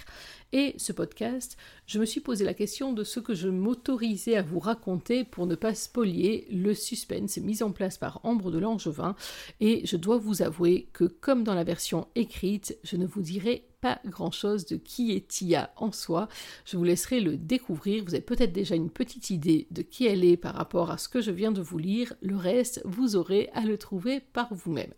et 0.53 0.75
ce 0.77 0.93
podcast, 0.93 1.57
je 1.87 1.99
me 1.99 2.05
suis 2.05 2.21
posé 2.21 2.45
la 2.45 2.53
question 2.53 2.93
de 2.93 3.03
ce 3.03 3.19
que 3.19 3.33
je 3.33 3.49
m'autorisais 3.49 4.37
à 4.37 4.43
vous 4.43 4.59
raconter 4.59 5.25
pour 5.25 5.47
ne 5.47 5.55
pas 5.55 5.73
spolier 5.73 6.47
le 6.51 6.73
suspense 6.73 7.37
mis 7.37 7.63
en 7.63 7.71
place 7.71 7.97
par 7.97 8.21
Ambre 8.23 8.51
de 8.51 8.59
Langevin, 8.59 9.15
et 9.59 9.85
je 9.85 9.97
dois 9.97 10.17
vous 10.17 10.43
avouer 10.43 10.87
que 10.93 11.05
comme 11.05 11.43
dans 11.43 11.55
la 11.55 11.63
version 11.63 12.07
écrite, 12.15 12.77
je 12.83 12.95
ne 12.95 13.07
vous 13.07 13.21
dirai 13.21 13.65
pas 13.83 13.99
grand-chose 14.05 14.65
de 14.65 14.77
qui 14.77 15.11
est 15.11 15.27
Tia 15.27 15.71
en 15.75 15.91
soi. 15.91 16.29
Je 16.63 16.77
vous 16.77 16.85
laisserai 16.85 17.19
le 17.19 17.35
découvrir. 17.35 18.05
Vous 18.05 18.13
avez 18.13 18.23
peut-être 18.23 18.53
déjà 18.53 18.75
une 18.75 18.89
petite 18.89 19.29
idée 19.29 19.67
de 19.71 19.81
qui 19.81 20.07
elle 20.07 20.23
est 20.23 20.37
par 20.37 20.55
rapport 20.55 20.89
à 20.89 20.97
ce 20.97 21.09
que 21.09 21.19
je 21.19 21.31
viens 21.31 21.51
de 21.51 21.61
vous 21.61 21.77
lire. 21.77 22.13
Le 22.21 22.37
reste, 22.37 22.81
vous 22.85 23.17
aurez 23.17 23.49
à 23.53 23.65
le 23.65 23.77
trouver 23.77 24.21
par 24.21 24.53
vous-même. 24.53 24.93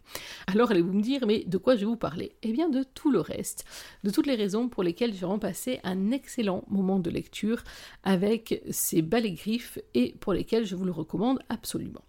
Alors 0.46 0.70
allez-vous 0.70 0.94
me 0.94 1.02
dire, 1.02 1.26
mais 1.26 1.44
de 1.46 1.58
quoi 1.58 1.74
je 1.74 1.80
vais 1.80 1.86
vous 1.88 1.96
parler? 1.96 2.34
Eh 2.44 2.52
bien 2.52 2.70
de 2.70 2.84
tout 2.84 3.10
le 3.12 3.20
reste, 3.20 3.66
de 4.04 4.12
toutes 4.12 4.28
les 4.28 4.36
raisons 4.36 4.70
pour 4.70 4.84
lesquelles 4.84 5.14
j'ai 5.14 5.26
passé 5.42 5.80
un 5.84 6.12
excellent 6.12 6.64
moment 6.68 7.00
de 7.00 7.10
lecture 7.10 7.64
avec 8.04 8.62
ces 8.70 9.02
balais 9.02 9.32
griffes 9.32 9.80
et 9.96 10.14
pour 10.20 10.34
lesquels 10.34 10.66
je 10.68 10.76
vous 10.76 10.86
le 10.86 10.92
recommande 10.92 11.40
absolument. 11.50 12.04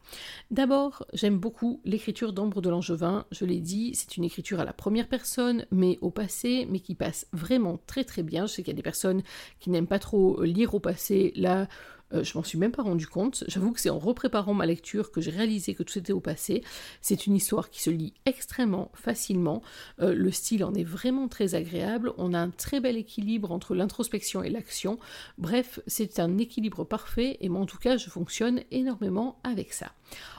D'abord, 0.51 1.07
j'aime 1.15 1.39
beaucoup 1.39 1.81
l'écriture 1.87 2.35
d'Ambre 2.35 2.61
de 2.61 2.69
Langevin. 2.69 3.25
Je 3.31 3.47
l'ai 3.47 3.61
dit, 3.61 3.95
c'est 3.95 4.19
une 4.19 4.25
écriture 4.25 4.61
à 4.61 4.67
la 4.67 4.75
première 4.75 5.09
personne, 5.09 5.65
mais 5.71 5.99
au 6.03 6.11
passé, 6.11 6.66
mais 6.69 6.81
qui 6.81 6.95
passe 6.95 7.27
vraiment 7.33 7.79
très 7.87 8.05
très 8.05 8.23
bien. 8.23 8.47
Je 8.47 8.53
sais 8.53 8.63
qu'il 8.63 8.73
y 8.73 8.77
a 8.77 8.77
des 8.77 8.83
personnes 8.83 9.23
qui 9.61 9.71
n'aiment 9.71 9.87
pas 9.87 9.99
trop 9.99 10.43
lire 10.43 10.75
au 10.75 10.81
passé. 10.81 11.33
Là, 11.37 11.67
euh, 12.13 12.23
je 12.23 12.37
m'en 12.37 12.45
suis 12.45 12.59
même 12.59 12.73
pas 12.73 12.83
rendu 12.83 13.07
compte. 13.07 13.45
J'avoue 13.49 13.73
que 13.73 13.81
c'est 13.81 13.91
en 13.91 13.99
repréparant 13.99 14.55
ma 14.55 14.67
lecture 14.67 15.11
que 15.11 15.21
j'ai 15.21 15.31
réalisé 15.31 15.75
que 15.75 15.83
tout 15.83 15.99
était 15.99 16.13
au 16.13 16.21
passé. 16.21 16.63
C'est 17.01 17.27
une 17.27 17.35
histoire 17.35 17.71
qui 17.71 17.83
se 17.83 17.91
lit 17.91 18.15
extrêmement 18.27 18.91
facilement. 18.95 19.63
Euh, 20.01 20.15
le 20.15 20.31
style 20.31 20.65
en 20.65 20.75
est 20.75 20.85
vraiment 20.85 21.29
très 21.29 21.55
agréable. 21.55 22.13
On 22.17 22.35
a 22.35 22.39
un 22.39 22.51
très 22.51 22.81
bel 22.81 22.97
équilibre 22.97 23.51
entre 23.51 23.75
l'introspection 23.75 24.43
et 24.43 24.51
l'action. 24.51 24.99
Bref, 25.39 25.81
c'est 25.87 26.21
un 26.21 26.39
équilibre 26.39 26.85
parfait 26.85 27.39
et 27.41 27.49
moi 27.49 27.61
en 27.61 27.67
tout 27.67 27.79
cas 27.79 27.97
je 27.97 28.09
fonctionne 28.09 28.63
énormément 28.71 29.41
avec 29.43 29.73
ça. 29.73 29.93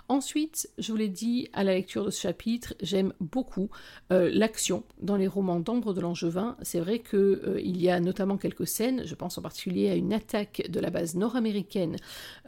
Ensuite, 0.09 0.69
je 0.77 0.93
vous 0.93 0.97
l'ai 0.97 1.09
dit 1.09 1.49
à 1.51 1.65
la 1.65 1.73
lecture 1.73 2.05
de 2.05 2.11
ce 2.11 2.21
chapitre, 2.21 2.75
j'aime 2.81 3.11
beaucoup 3.19 3.69
euh, 4.13 4.29
l'action 4.33 4.83
dans 5.01 5.17
les 5.17 5.27
romans 5.27 5.59
d'Ambre 5.59 5.93
de 5.93 5.99
Langevin. 5.99 6.55
C'est 6.61 6.79
vrai 6.79 6.99
qu'il 6.99 7.19
euh, 7.19 7.59
y 7.61 7.89
a 7.89 7.99
notamment 7.99 8.37
quelques 8.37 8.67
scènes, 8.67 9.05
je 9.05 9.15
pense 9.15 9.37
en 9.37 9.41
particulier 9.41 9.89
à 9.89 9.95
une 9.95 10.13
attaque 10.13 10.63
de 10.69 10.79
la 10.79 10.91
base 10.91 11.15
nord-américaine 11.15 11.97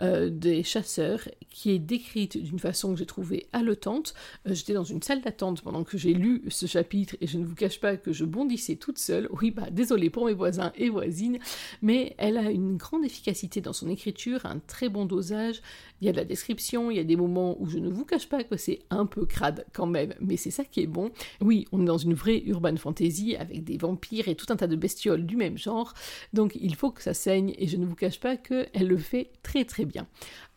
euh, 0.01 0.29
des 0.29 0.63
chasseurs, 0.63 1.27
qui 1.49 1.71
est 1.71 1.79
décrite 1.79 2.41
d'une 2.41 2.59
façon 2.59 2.93
que 2.93 2.99
j'ai 2.99 3.05
trouvée 3.05 3.47
haletante. 3.51 4.13
J'étais 4.45 4.73
dans 4.73 4.85
une 4.85 5.01
salle 5.01 5.19
d'attente 5.19 5.61
pendant 5.61 5.83
que 5.83 5.97
j'ai 5.97 6.13
lu 6.13 6.43
ce 6.47 6.65
chapitre 6.65 7.17
et 7.19 7.27
je 7.27 7.37
ne 7.37 7.45
vous 7.45 7.55
cache 7.55 7.81
pas 7.81 7.97
que 7.97 8.13
je 8.13 8.23
bondissais 8.23 8.77
toute 8.77 8.99
seule. 8.99 9.27
Oui, 9.33 9.51
bah 9.51 9.67
désolé 9.69 10.09
pour 10.09 10.27
mes 10.27 10.33
voisins 10.33 10.71
et 10.77 10.89
voisines, 10.89 11.39
mais 11.81 12.15
elle 12.17 12.37
a 12.37 12.51
une 12.51 12.77
grande 12.77 13.03
efficacité 13.03 13.59
dans 13.59 13.73
son 13.73 13.89
écriture, 13.89 14.45
un 14.45 14.59
très 14.59 14.87
bon 14.87 15.05
dosage. 15.05 15.61
Il 15.99 16.05
y 16.05 16.09
a 16.09 16.13
de 16.13 16.17
la 16.17 16.23
description, 16.23 16.89
il 16.89 16.95
y 16.95 17.01
a 17.01 17.03
des 17.03 17.17
moments 17.17 17.48
où 17.59 17.67
je 17.67 17.79
ne 17.79 17.89
vous 17.89 18.05
cache 18.05 18.29
pas 18.29 18.43
que 18.43 18.57
c'est 18.57 18.79
un 18.89 19.05
peu 19.05 19.25
crade 19.25 19.65
quand 19.73 19.87
même, 19.87 20.13
mais 20.19 20.37
c'est 20.37 20.51
ça 20.51 20.63
qui 20.63 20.81
est 20.81 20.87
bon. 20.87 21.11
Oui, 21.41 21.67
on 21.71 21.81
est 21.81 21.85
dans 21.85 21.97
une 21.97 22.13
vraie 22.13 22.41
urban 22.45 22.75
fantasy 22.77 23.35
avec 23.35 23.63
des 23.63 23.77
vampires 23.77 24.27
et 24.27 24.35
tout 24.35 24.47
un 24.49 24.55
tas 24.55 24.67
de 24.67 24.75
bestioles 24.75 25.25
du 25.25 25.35
même 25.35 25.57
genre, 25.57 25.93
donc 26.33 26.57
il 26.59 26.75
faut 26.75 26.91
que 26.91 27.03
ça 27.03 27.13
saigne 27.13 27.53
et 27.57 27.67
je 27.67 27.77
ne 27.77 27.85
vous 27.85 27.95
cache 27.95 28.19
pas 28.19 28.37
qu'elle 28.37 28.87
le 28.87 28.97
fait 28.97 29.31
très 29.43 29.65
très 29.65 29.85
bien. 29.85 30.07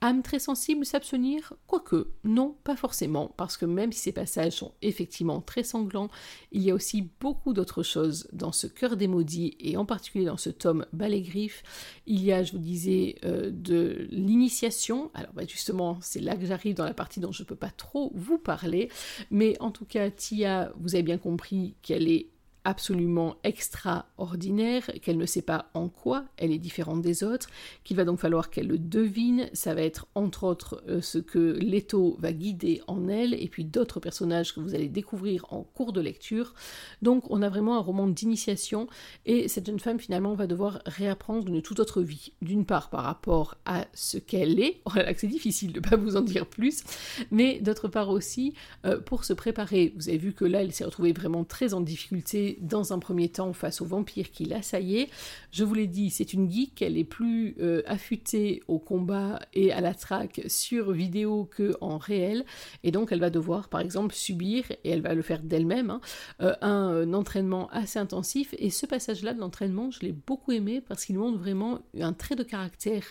Âme 0.01 0.23
très 0.23 0.41
sensible, 0.41 0.85
s'abstenir 0.85 1.55
Quoique, 1.69 2.09
non, 2.25 2.57
pas 2.65 2.75
forcément, 2.75 3.33
parce 3.37 3.57
que 3.57 3.65
même 3.65 3.93
si 3.93 4.01
ces 4.01 4.13
passages 4.13 4.55
sont 4.55 4.73
effectivement 4.83 5.41
très 5.41 5.63
sanglants, 5.63 6.11
il 6.51 6.63
y 6.63 6.73
a 6.73 6.75
aussi 6.75 7.09
beaucoup 7.21 7.53
d'autres 7.53 7.85
choses 7.85 8.29
dans 8.33 8.51
ce 8.51 8.67
cœur 8.67 8.97
des 8.97 9.07
maudits, 9.07 9.57
et 9.61 9.77
en 9.77 9.87
particulier 9.87 10.25
dans 10.25 10.37
ce 10.37 10.51
tome 10.51 10.87
Balai 10.93 11.23
Griffe. 11.23 11.63
Il 12.07 12.23
y 12.25 12.33
a, 12.33 12.43
je 12.43 12.53
vous 12.53 12.59
disais, 12.59 13.17
euh, 13.25 13.51
de 13.53 14.09
l'initiation. 14.11 15.11
Alors 15.15 15.33
bah, 15.35 15.45
justement, 15.47 15.99
c'est 16.01 16.21
là 16.21 16.37
que 16.37 16.47
j'arrive 16.47 16.75
la 16.85 16.95
partie 16.95 17.21
dont 17.21 17.33
je 17.33 17.42
ne 17.42 17.47
peux 17.47 17.57
pas 17.57 17.71
trop 17.71 18.12
vous 18.14 18.38
parler, 18.38 18.90
mais 19.31 19.57
en 19.61 19.71
tout 19.71 19.85
cas, 19.85 20.11
Tia, 20.11 20.73
vous 20.77 20.95
avez 20.95 21.03
bien 21.03 21.18
compris 21.18 21.75
qu'elle 21.83 22.09
est 22.09 22.29
absolument 22.64 23.37
extraordinaire, 23.44 24.90
qu'elle 25.03 25.16
ne 25.16 25.27
sait 25.27 25.42
pas 25.42 25.70
en 25.75 25.88
quoi 25.88 26.25
elle 26.37 26.53
est 26.53 26.59
différente 26.59 27.03
des 27.03 27.25
autres, 27.25 27.48
qu'il 27.85 27.96
va 27.96 28.05
donc 28.05 28.18
falloir 28.18 28.51
qu'elle 28.51 28.68
le 28.68 28.79
devine. 28.79 29.48
Ça 29.53 29.75
va 29.75 29.83
être 29.83 30.07
entre 30.14 30.44
autres 30.44 30.83
euh, 30.88 31.01
ce 31.01 31.18
que 31.18 31.59
Leto 31.61 32.16
va 32.20 32.33
guider 32.33 32.81
en 32.87 33.09
elle, 33.09 33.35
et 33.35 33.48
puis 33.48 33.64
d'autres 33.64 34.01
personnages 34.01 34.55
que 34.55 34.61
vous 34.61 34.75
allez 34.75 34.88
découvrir 34.88 35.46
en 35.53 35.62
cours 35.62 35.92
de 35.92 36.01
lecture. 36.01 36.55
Donc 37.03 37.25
on 37.31 37.42
a 37.42 37.48
vraiment 37.48 37.77
un 37.77 37.81
roman 37.81 38.07
d'initiation, 38.07 38.87
et 39.27 39.48
cette 39.48 39.66
jeune 39.66 39.81
femme 39.81 39.98
finalement 39.98 40.35
va 40.35 40.46
devoir 40.46 40.81
réapprendre 40.87 41.48
une 41.48 41.62
toute 41.62 41.81
autre 41.81 42.03
vie. 42.03 42.33
D'une 42.42 42.64
part 42.64 42.90
par 42.90 43.03
rapport 43.05 43.57
à 43.64 43.87
ce 43.92 44.18
qu'elle 44.18 44.61
est, 44.61 44.81
oh 44.87 44.92
c'est 45.16 45.27
difficile 45.27 45.72
de 45.72 45.81
ne 45.81 45.85
pas 45.85 45.96
vous 45.96 46.16
en 46.16 46.22
dire 46.22 46.46
plus, 46.46 46.83
mais 47.31 47.61
d'autre 47.61 47.88
part 47.88 48.11
aussi 48.11 48.55
euh, 48.85 49.01
pour 49.01 49.25
se 49.25 49.33
préparer. 49.33 49.92
Vous 49.96 50.09
avez 50.09 50.18
vu 50.18 50.33
que 50.33 50.44
là 50.44 50.62
elle 50.62 50.72
s'est 50.72 50.85
retrouvée 50.85 51.12
vraiment 51.12 51.44
très 51.44 51.75
en 51.75 51.81
difficulté 51.81 52.52
dans 52.61 52.93
un 52.93 52.99
premier 52.99 53.29
temps 53.29 53.53
face 53.53 53.81
aux 53.81 53.85
vampires 53.85 54.31
qui 54.31 54.45
l'assaillaient. 54.45 55.09
Je 55.51 55.65
vous 55.65 55.75
l'ai 55.75 55.87
dit, 55.87 56.11
c'est 56.11 56.33
une 56.33 56.51
geek, 56.51 56.83
elle 56.83 56.97
est 56.97 57.05
plus 57.05 57.57
euh, 57.61 57.83
affûtée 57.87 58.62
au 58.69 58.79
combat 58.79 59.41
et 59.55 59.73
à 59.73 59.81
la 59.81 59.95
traque 59.95 60.41
sur 60.47 60.93
vidéo 60.93 61.45
que 61.45 61.77
en 61.81 61.99
réel, 61.99 62.45
et 62.85 62.91
donc 62.91 63.12
elle 63.12 63.21
va 63.21 63.31
devoir 63.31 63.69
par 63.69 63.81
exemple 63.81 64.15
subir, 64.15 64.65
et 64.85 64.91
elle 64.91 65.03
va 65.03 65.15
le 65.15 65.23
faire 65.23 65.43
d'elle-même, 65.43 65.91
hein, 65.91 66.01
euh, 66.41 66.55
un, 66.61 66.93
euh, 66.93 67.12
entraînement 67.12 67.69
assez 67.71 67.99
intensif, 67.99 68.55
et 68.59 68.71
ce 68.71 68.87
passage-là 68.87 69.35
de 69.35 69.41
l'entraînement, 69.41 69.91
je 69.91 70.01
l'ai 70.01 70.12
beaucoup 70.12 70.53
aimé 70.53 70.81
parce 70.81 71.05
qu'il 71.05 71.19
montre 71.19 71.38
vraiment 71.38 71.81
un 72.01 72.12
trait 72.12 72.37
de 72.37 72.43
caractère 72.43 73.05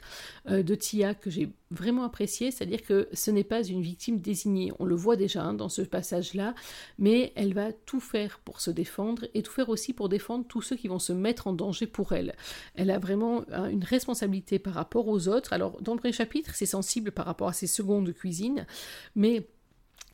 de 0.47 0.75
Tia 0.75 1.13
que 1.13 1.30
j'ai 1.30 1.49
vraiment 1.71 2.03
apprécié, 2.03 2.51
c'est-à-dire 2.51 2.81
que 2.84 3.07
ce 3.13 3.31
n'est 3.31 3.43
pas 3.43 3.63
une 3.63 3.81
victime 3.81 4.19
désignée, 4.19 4.71
on 4.79 4.86
le 4.86 4.95
voit 4.95 5.15
déjà 5.15 5.43
hein, 5.43 5.53
dans 5.53 5.69
ce 5.69 5.81
passage-là, 5.81 6.53
mais 6.99 7.31
elle 7.36 7.53
va 7.53 7.71
tout 7.71 7.99
faire 7.99 8.39
pour 8.39 8.62
se 8.62 8.69
défendre 8.69 9.25
et 9.34 9.41
tout 9.41 9.51
faire 9.51 9.69
aussi 9.69 9.93
pour 9.93 10.10
défendre 10.10 10.45
tous 10.47 10.62
ceux 10.62 10.75
qui 10.75 10.88
vont 10.88 10.99
se 10.99 11.13
mettre 11.13 11.47
en 11.47 11.53
danger 11.53 11.88
pour 11.88 12.12
elle. 12.12 12.36
Elle 12.75 12.91
a 12.91 12.99
vraiment 12.99 13.43
hein, 13.51 13.69
une 13.69 13.84
responsabilité 13.84 14.60
par 14.60 14.73
rapport 14.73 15.07
aux 15.07 15.27
autres. 15.27 15.53
Alors 15.53 15.81
dans 15.81 15.93
le 15.93 15.99
premier 15.99 16.13
chapitre, 16.13 16.51
c'est 16.53 16.65
sensible 16.65 17.12
par 17.12 17.25
rapport 17.25 17.47
à 17.47 17.53
ses 17.53 17.67
secondes 17.67 18.13
cuisines, 18.13 18.65
mais 19.15 19.47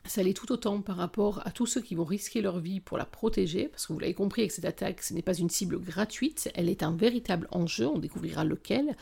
ça 0.08 0.22
l'est 0.22 0.34
tout 0.34 0.50
autant 0.50 0.80
par 0.80 0.96
rapport 0.96 1.46
à 1.46 1.50
tous 1.50 1.66
ceux 1.66 1.80
qui 1.80 1.94
vont 1.94 2.04
risquer 2.04 2.40
leur 2.40 2.58
vie 2.58 2.80
pour 2.80 2.98
la 2.98 3.04
protéger, 3.04 3.68
parce 3.68 3.86
que 3.86 3.92
vous 3.92 3.98
l'avez 3.98 4.14
compris 4.14 4.42
avec 4.42 4.52
cette 4.52 4.64
attaque, 4.64 5.02
ce 5.02 5.14
n'est 5.14 5.22
pas 5.22 5.36
une 5.36 5.50
cible 5.50 5.78
gratuite, 5.78 6.50
elle 6.54 6.68
est 6.68 6.82
un 6.82 6.96
véritable 6.96 7.48
enjeu, 7.50 7.86
on 7.86 7.98
découvrira 7.98 8.44
lequel, 8.44 8.96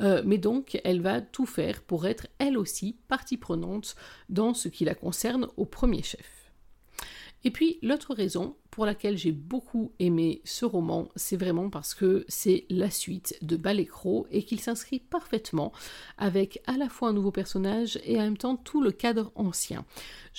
euh, 0.00 0.22
mais 0.24 0.38
donc 0.38 0.80
elle 0.84 1.00
va 1.00 1.20
tout 1.20 1.46
faire 1.46 1.82
pour 1.82 2.06
être 2.06 2.26
elle 2.38 2.58
aussi 2.58 2.96
partie 3.08 3.36
prenante 3.36 3.96
dans 4.28 4.54
ce 4.54 4.68
qui 4.68 4.84
la 4.84 4.94
concerne 4.94 5.48
au 5.56 5.64
premier 5.64 6.02
chef. 6.02 6.40
Et 7.42 7.50
puis 7.50 7.78
l'autre 7.82 8.14
raison 8.14 8.56
pour 8.70 8.86
laquelle 8.86 9.16
j'ai 9.16 9.32
beaucoup 9.32 9.92
aimé 9.98 10.42
ce 10.44 10.64
roman, 10.64 11.08
c'est 11.16 11.36
vraiment 11.36 11.70
parce 11.70 11.94
que 11.94 12.24
c'est 12.28 12.66
la 12.68 12.90
suite 12.90 13.36
de 13.42 13.56
Balécro 13.56 14.26
et 14.30 14.42
qu'il 14.42 14.60
s'inscrit 14.60 15.00
parfaitement 15.00 15.72
avec 16.18 16.62
à 16.66 16.76
la 16.76 16.88
fois 16.88 17.08
un 17.08 17.12
nouveau 17.12 17.32
personnage 17.32 17.98
et 18.04 18.16
en 18.16 18.22
même 18.22 18.36
temps 18.36 18.56
tout 18.56 18.82
le 18.82 18.92
cadre 18.92 19.32
ancien. 19.34 19.84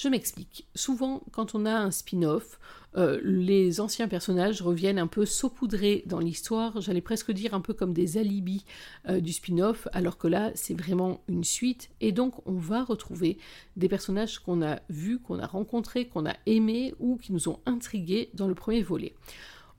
Je 0.02 0.08
m'explique. 0.08 0.66
Souvent, 0.74 1.22
quand 1.32 1.54
on 1.54 1.64
a 1.64 1.76
un 1.76 1.92
spin-off, 1.92 2.60
euh, 2.98 3.22
les 3.24 3.80
anciens 3.80 4.08
personnages 4.08 4.64
reviennent 4.64 4.98
un 4.98 5.06
peu 5.06 5.28
saupoudrés 5.28 6.02
dans 6.08 6.18
l'histoire, 6.18 6.82
j'allais 6.82 7.02
presque 7.02 7.32
dire 7.32 7.54
un 7.54 7.62
peu 7.62 7.76
comme 7.76 7.94
des 7.94 8.18
alibis 8.18 8.66
euh, 9.08 9.20
du 9.20 9.32
spin-off, 9.32 9.88
alors 9.94 10.18
que 10.18 10.28
là 10.28 10.52
c'est 10.56 10.74
vraiment 10.74 11.22
une 11.28 11.44
suite, 11.44 11.92
et 12.02 12.12
donc 12.12 12.42
on 12.48 12.54
va 12.54 12.84
retrouver 12.84 13.38
des 13.76 13.88
personnages 13.88 14.40
qu'on 14.40 14.64
a 14.64 14.80
vus, 14.90 15.20
qu'on 15.20 15.38
a 15.38 15.46
rencontrés, 15.46 16.08
qu'on 16.08 16.26
a 16.26 16.34
aimés 16.48 16.96
ou 17.00 17.18
qui 17.18 17.32
nous 17.32 17.48
ont 17.48 17.60
intrigués 17.68 18.32
dans 18.34 18.48
le 18.48 18.56
premier 18.56 18.82
volet. 18.82 19.14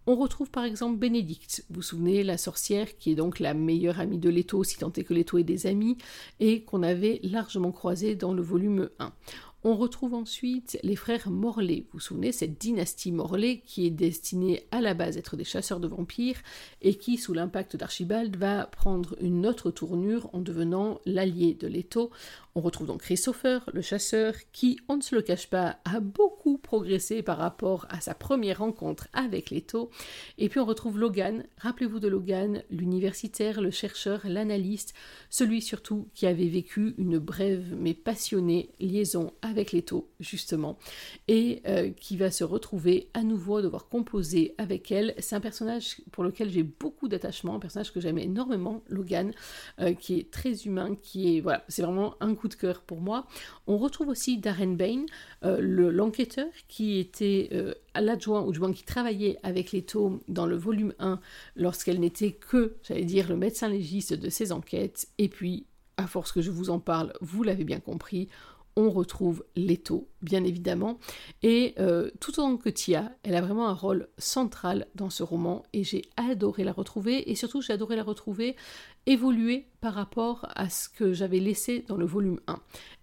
On 0.06 0.16
retrouve 0.16 0.50
par 0.50 0.64
exemple 0.64 0.98
Bénédicte, 0.98 1.64
vous 1.68 1.76
vous 1.76 1.82
souvenez, 1.82 2.24
la 2.24 2.37
sorcière 2.37 2.96
qui 2.96 3.12
est 3.12 3.14
donc 3.16 3.38
la 3.38 3.54
meilleure 3.54 4.00
amie 4.00 4.18
de 4.18 4.30
Leto, 4.30 4.62
si 4.64 4.78
tant 4.78 4.92
est 4.92 5.04
que 5.04 5.14
Leto 5.14 5.38
est 5.38 5.44
des 5.44 5.66
amis, 5.66 5.96
et 6.38 6.62
qu'on 6.62 6.82
avait 6.82 7.20
largement 7.24 7.72
croisé 7.72 8.14
dans 8.16 8.35
le 8.35 8.42
volume 8.42 8.88
1. 9.00 9.12
On 9.64 9.77
retrouve 9.77 10.14
ensuite 10.14 10.77
les 10.83 10.96
frères 10.96 11.31
Morlaix. 11.31 11.85
Vous 11.92 11.98
vous 11.98 12.01
souvenez, 12.01 12.33
cette 12.33 12.59
dynastie 12.59 13.12
Morlaix 13.12 13.62
qui 13.64 13.87
est 13.87 13.90
destinée 13.90 14.66
à 14.72 14.81
la 14.81 14.92
base 14.92 15.14
à 15.14 15.20
être 15.20 15.37
des 15.37 15.44
chasseurs 15.44 15.79
de 15.79 15.87
vampires 15.87 16.42
et 16.81 16.96
qui, 16.96 17.16
sous 17.16 17.33
l'impact 17.33 17.77
d'Archibald, 17.77 18.35
va 18.35 18.66
prendre 18.66 19.14
une 19.20 19.46
autre 19.46 19.70
tournure 19.70 20.29
en 20.33 20.40
devenant 20.40 21.01
l'allié 21.07 21.55
de 21.55 21.68
Leto 21.68 22.11
on 22.55 22.61
retrouve 22.61 22.87
donc 22.87 23.03
Christopher, 23.03 23.69
le 23.73 23.81
chasseur, 23.81 24.35
qui, 24.53 24.79
on 24.88 24.97
ne 24.97 25.03
se 25.03 25.15
le 25.15 25.23
cache 25.23 25.49
pas, 25.49 25.79
a 25.85 26.01
beaucoup 26.01 26.59
progressé 26.59 27.23
par 27.23 27.38
rapport 27.38 27.87
à 27.88 28.01
sa 28.01 28.15
première 28.15 28.59
rencontre 28.59 29.09
avec 29.12 29.51
Leto. 29.51 29.91
Et 30.38 30.49
puis 30.49 30.61
on 30.61 30.65
retrouve 30.65 30.99
Logan, 30.99 31.45
rappelez-vous 31.59 32.01
de 32.01 32.09
Logan, 32.09 32.62
l'universitaire, 32.71 33.61
le 33.61 33.71
chercheur, 33.71 34.21
l'analyste, 34.25 34.95
celui 35.31 35.62
surtout 35.62 36.09
qui 36.15 36.27
avait 36.27 36.49
vécu 36.49 36.95
une 36.99 37.19
brève 37.19 37.75
mais 37.77 37.95
passionnée 37.95 38.71
liaison 38.81 39.33
avec 39.41 39.73
Leto, 39.73 40.11
justement, 40.21 40.79
et 41.29 41.62
euh, 41.67 41.91
qui 41.91 42.17
va 42.17 42.31
se 42.31 42.45
retrouver 42.45 43.09
à 43.15 43.23
nouveau 43.23 43.62
devoir 43.62 43.88
composer 43.88 44.55
avec 44.59 44.93
elle. 44.93 45.15
C'est 45.19 45.37
un 45.37 45.41
personnage 45.41 46.03
pour 46.11 46.25
lequel 46.25 46.51
j'ai 46.51 46.62
beaucoup 46.62 47.09
d'attachement, 47.09 47.55
un 47.55 47.59
personnage 47.59 47.93
que 47.93 48.01
j'aime 48.01 48.19
énormément, 48.19 48.83
Logan, 48.88 49.33
euh, 49.81 49.95
qui 49.95 50.19
est 50.19 50.31
très 50.31 50.65
humain, 50.65 50.97
qui 51.01 51.37
est, 51.37 51.41
voilà, 51.41 51.65
c'est 51.69 51.83
vraiment 51.83 52.15
un 52.21 52.35
de 52.48 52.55
cœur 52.55 52.83
pour 52.83 53.00
moi. 53.00 53.26
On 53.66 53.78
retrouve 53.78 54.09
aussi 54.09 54.38
Darren 54.38 54.74
Bain, 54.76 55.07
euh, 55.44 55.59
l'enquêteur 55.61 56.48
qui 56.68 56.98
était 56.98 57.48
euh, 57.52 57.74
l'adjoint 57.94 58.42
ou 58.42 58.52
du 58.52 58.59
moins 58.59 58.72
qui 58.72 58.85
travaillait 58.85 59.38
avec 59.42 59.72
Leto 59.72 60.20
dans 60.28 60.46
le 60.46 60.57
volume 60.57 60.94
1 60.98 61.20
lorsqu'elle 61.57 62.00
n'était 62.00 62.33
que, 62.33 62.76
j'allais 62.83 63.05
dire, 63.05 63.28
le 63.28 63.37
médecin 63.37 63.68
légiste 63.68 64.14
de 64.14 64.28
ses 64.28 64.52
enquêtes. 64.52 65.09
Et 65.18 65.28
puis, 65.28 65.66
à 65.96 66.07
force 66.07 66.33
que 66.33 66.42
je 66.42 66.50
vous 66.50 66.70
en 66.70 66.78
parle, 66.78 67.12
vous 67.20 67.42
l'avez 67.42 67.64
bien 67.64 67.81
compris, 67.81 68.28
on 68.76 68.90
retrouve 68.90 69.44
Leto, 69.57 70.09
bien 70.22 70.44
évidemment. 70.44 70.98
Et 71.42 71.74
euh, 71.78 72.11
tout 72.20 72.33
autant 72.33 72.57
que 72.57 72.68
Tia, 72.68 73.12
elle 73.22 73.35
a 73.35 73.40
vraiment 73.40 73.68
un 73.68 73.74
rôle 73.74 74.09
central 74.18 74.87
dans 74.94 75.11
ce 75.11 75.22
roman 75.22 75.62
et 75.72 75.85
j'ai 75.85 76.02
adoré 76.16 76.64
la 76.64 76.72
retrouver. 76.72 77.31
Et 77.31 77.35
surtout, 77.35 77.61
j'ai 77.61 77.72
adoré 77.72 77.96
la 77.96 78.02
retrouver 78.02 78.57
évoluer 79.07 79.66
par 79.83 79.95
rapport 79.95 80.47
à 80.55 80.71
ce 80.71 80.88
que 80.88 81.12
j'avais 81.12 81.40
laissé 81.40 81.85
dans 81.88 81.97
le 81.97 82.07
volume 82.07 82.38
1. 82.47 82.57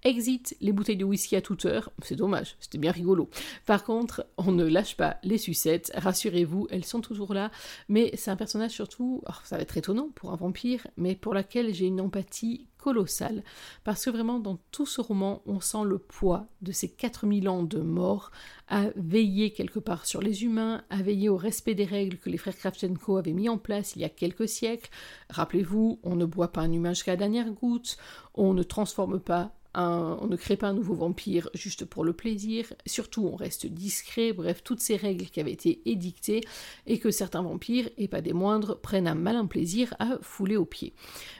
Exit 0.04 0.56
les 0.62 0.72
bouteilles 0.72 0.96
de 0.96 1.04
whisky 1.04 1.36
à 1.36 1.42
toute 1.42 1.66
heure, 1.66 1.92
c'est 2.02 2.16
dommage, 2.16 2.56
c'était 2.62 2.78
bien 2.78 2.94
rigolo. 2.94 3.30
Par 3.66 3.84
contre, 3.84 4.26
on 4.38 4.54
ne 4.54 4.64
lâche 4.64 4.96
pas 4.96 5.18
les 5.24 5.38
sucettes, 5.38 5.92
rassurez-vous, 5.94 6.68
elles 6.72 6.86
sont 6.86 7.02
toujours 7.02 7.34
là, 7.34 7.52
mais 7.90 8.12
c'est 8.16 8.32
un 8.32 8.38
personnage 8.38 8.72
surtout, 8.72 9.22
ça 9.44 9.58
va 9.58 9.62
être 9.62 9.76
étonnant 9.76 10.08
pour 10.16 10.32
un 10.32 10.38
vampire, 10.38 10.88
mais 10.96 11.16
pour 11.16 11.34
laquelle 11.34 11.74
j'ai 11.74 11.86
une 11.86 12.00
empathie 12.00 12.66
colossale, 12.78 13.44
parce 13.84 14.06
que 14.06 14.10
vraiment 14.10 14.40
dans 14.40 14.58
tout 14.72 14.86
ce 14.86 15.02
roman, 15.02 15.42
on 15.46 15.60
sent 15.60 15.84
le 15.84 15.98
poids 15.98 16.48
de 16.62 16.72
ces 16.72 16.90
4000 16.90 17.50
ans 17.50 17.64
de 17.64 17.80
mort 17.80 18.32
à 18.70 18.86
veiller 18.96 19.52
quelque 19.52 19.80
part 19.80 20.06
sur 20.06 20.22
les 20.22 20.44
humains, 20.44 20.84
à 20.90 21.02
veiller 21.02 21.28
au 21.28 21.38
respect 21.38 21.76
des 21.76 21.86
règles 21.86 22.18
que 22.18 22.30
les 22.30 22.38
frères 22.38 22.56
Kravchenko 22.56 23.18
avaient 23.18 23.34
mis 23.34 23.50
en 23.50 23.58
place 23.58 23.96
il 23.96 24.02
y 24.02 24.06
a 24.06 24.10
quelques 24.10 24.48
siècles. 24.48 24.90
Rappelez-vous, 25.30 26.00
on 26.04 26.16
ne 26.16 26.26
boit 26.26 26.52
pas 26.52 26.62
un 26.62 26.72
humain 26.72 26.94
jusqu'à 26.94 27.12
la 27.12 27.18
dernière 27.18 27.52
goutte, 27.52 27.98
on 28.36 28.54
ne 28.54 28.64
transforme 28.64 29.20
pas 29.20 29.59
on 29.76 30.28
ne 30.28 30.36
crée 30.36 30.58
pas 30.58 30.68
un 30.68 30.74
nouveau 30.74 30.96
vampire 30.96 31.50
juste 31.54 31.86
pour 31.86 32.04
le 32.04 32.14
plaisir, 32.14 32.74
surtout 32.86 33.30
on 33.32 33.36
reste 33.36 33.68
discret, 33.68 34.34
bref, 34.34 34.64
toutes 34.64 34.80
ces 34.80 34.96
règles 34.96 35.26
qui 35.26 35.40
avaient 35.40 35.52
été 35.52 35.82
édictées 35.86 36.42
et 36.88 37.00
que 37.00 37.12
certains 37.12 37.44
vampires, 37.44 37.90
et 37.98 38.08
pas 38.08 38.22
des 38.22 38.34
moindres, 38.34 38.80
prennent 38.80 39.08
un 39.08 39.16
malin 39.16 39.46
plaisir 39.46 39.94
à 40.00 40.18
fouler 40.22 40.58
aux 40.58 40.66
pieds. 40.66 40.94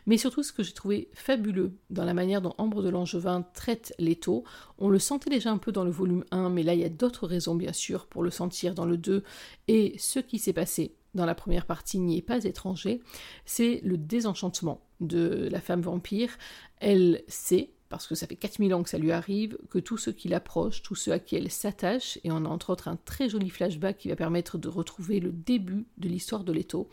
Mais 0.06 0.18
surtout 0.18 0.44
ce 0.44 0.54
que 0.54 0.64
j'ai 0.64 0.74
trouvé 0.74 1.10
fabuleux 1.14 1.74
dans 1.90 2.06
la 2.06 2.14
manière 2.14 2.42
dont 2.42 2.54
Ambre 2.58 2.84
de 2.84 2.90
Langevin 2.90 3.46
traite 3.54 3.94
l'étau, 3.98 4.44
on 4.78 4.90
le 4.90 5.00
sentait 5.00 5.30
déjà 5.30 5.52
un 5.52 5.58
peu 5.58 5.72
dans 5.72 5.84
le 5.84 5.92
volume 5.92 6.24
1, 6.32 6.50
mais 6.50 6.64
là 6.64 6.74
il 6.74 6.82
y 6.82 6.86
a 6.86 6.90
d'autres 6.90 7.28
raisons 7.28 7.56
bien 7.56 7.74
sûr 7.74 8.06
pour 8.06 8.24
le 8.24 8.30
sentir 8.30 8.76
dans 8.76 8.86
le 8.86 8.98
2, 8.98 9.24
et 9.68 9.96
ce 9.98 10.20
qui 10.20 10.40
s'est 10.40 10.54
passé 10.54 10.96
dans 11.16 11.26
la 11.26 11.36
première 11.36 11.66
partie 11.66 12.00
n'y 12.00 12.18
est 12.18 12.22
pas 12.22 12.44
étranger, 12.44 13.02
c'est 13.46 13.82
le 13.84 13.98
désenchantement 13.98 14.86
de 15.00 15.48
la 15.52 15.60
femme 15.60 15.82
vampire. 15.82 16.38
Elle 16.80 17.24
sait 17.28 17.72
parce 17.90 18.08
que 18.08 18.16
ça 18.16 18.28
fait 18.28 18.36
4000 18.36 18.74
ans 18.74 18.84
que 18.84 18.90
ça 18.90 18.98
lui 18.98 19.12
arrive, 19.12 19.58
que 19.70 19.80
tous 19.80 19.98
ceux 19.98 20.12
qui 20.12 20.30
l'approchent, 20.30 20.84
tous 20.84 20.96
ceux 20.96 21.12
à 21.12 21.20
qui 21.20 21.36
elle 21.36 21.52
s'attache, 21.52 22.20
et 22.24 22.32
on 22.32 22.46
a 22.46 22.48
entre 22.48 22.70
autres 22.70 22.88
un 22.88 22.98
très 22.98 23.30
joli 23.30 23.50
flashback 23.50 23.98
qui 23.98 24.10
va 24.10 24.16
permettre 24.16 24.58
de 24.58 24.68
retrouver 24.68 25.20
le 25.20 25.32
début 25.32 25.86
de 25.98 26.08
l'histoire 26.08 26.44
de 26.44 26.54
Leto, 26.54 26.88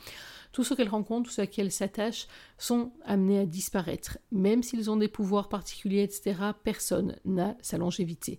tous 0.53 0.65
ceux 0.65 0.75
qu'elle 0.75 0.89
rencontre, 0.89 1.29
tous 1.29 1.35
ceux 1.35 1.43
à 1.43 1.47
qui 1.47 1.61
elle 1.61 1.71
s'attache, 1.71 2.29
sont 2.57 2.93
amenés 3.05 3.41
à 3.41 3.47
disparaître. 3.47 4.19
Même 4.33 4.63
s'ils 4.63 4.91
ont 4.91 4.97
des 4.97 5.09
pouvoirs 5.09 5.51
particuliers, 5.51 6.03
etc., 6.03 6.35
personne 6.65 7.17
n'a 7.27 7.57
sa 7.61 7.77
longévité. 7.77 8.39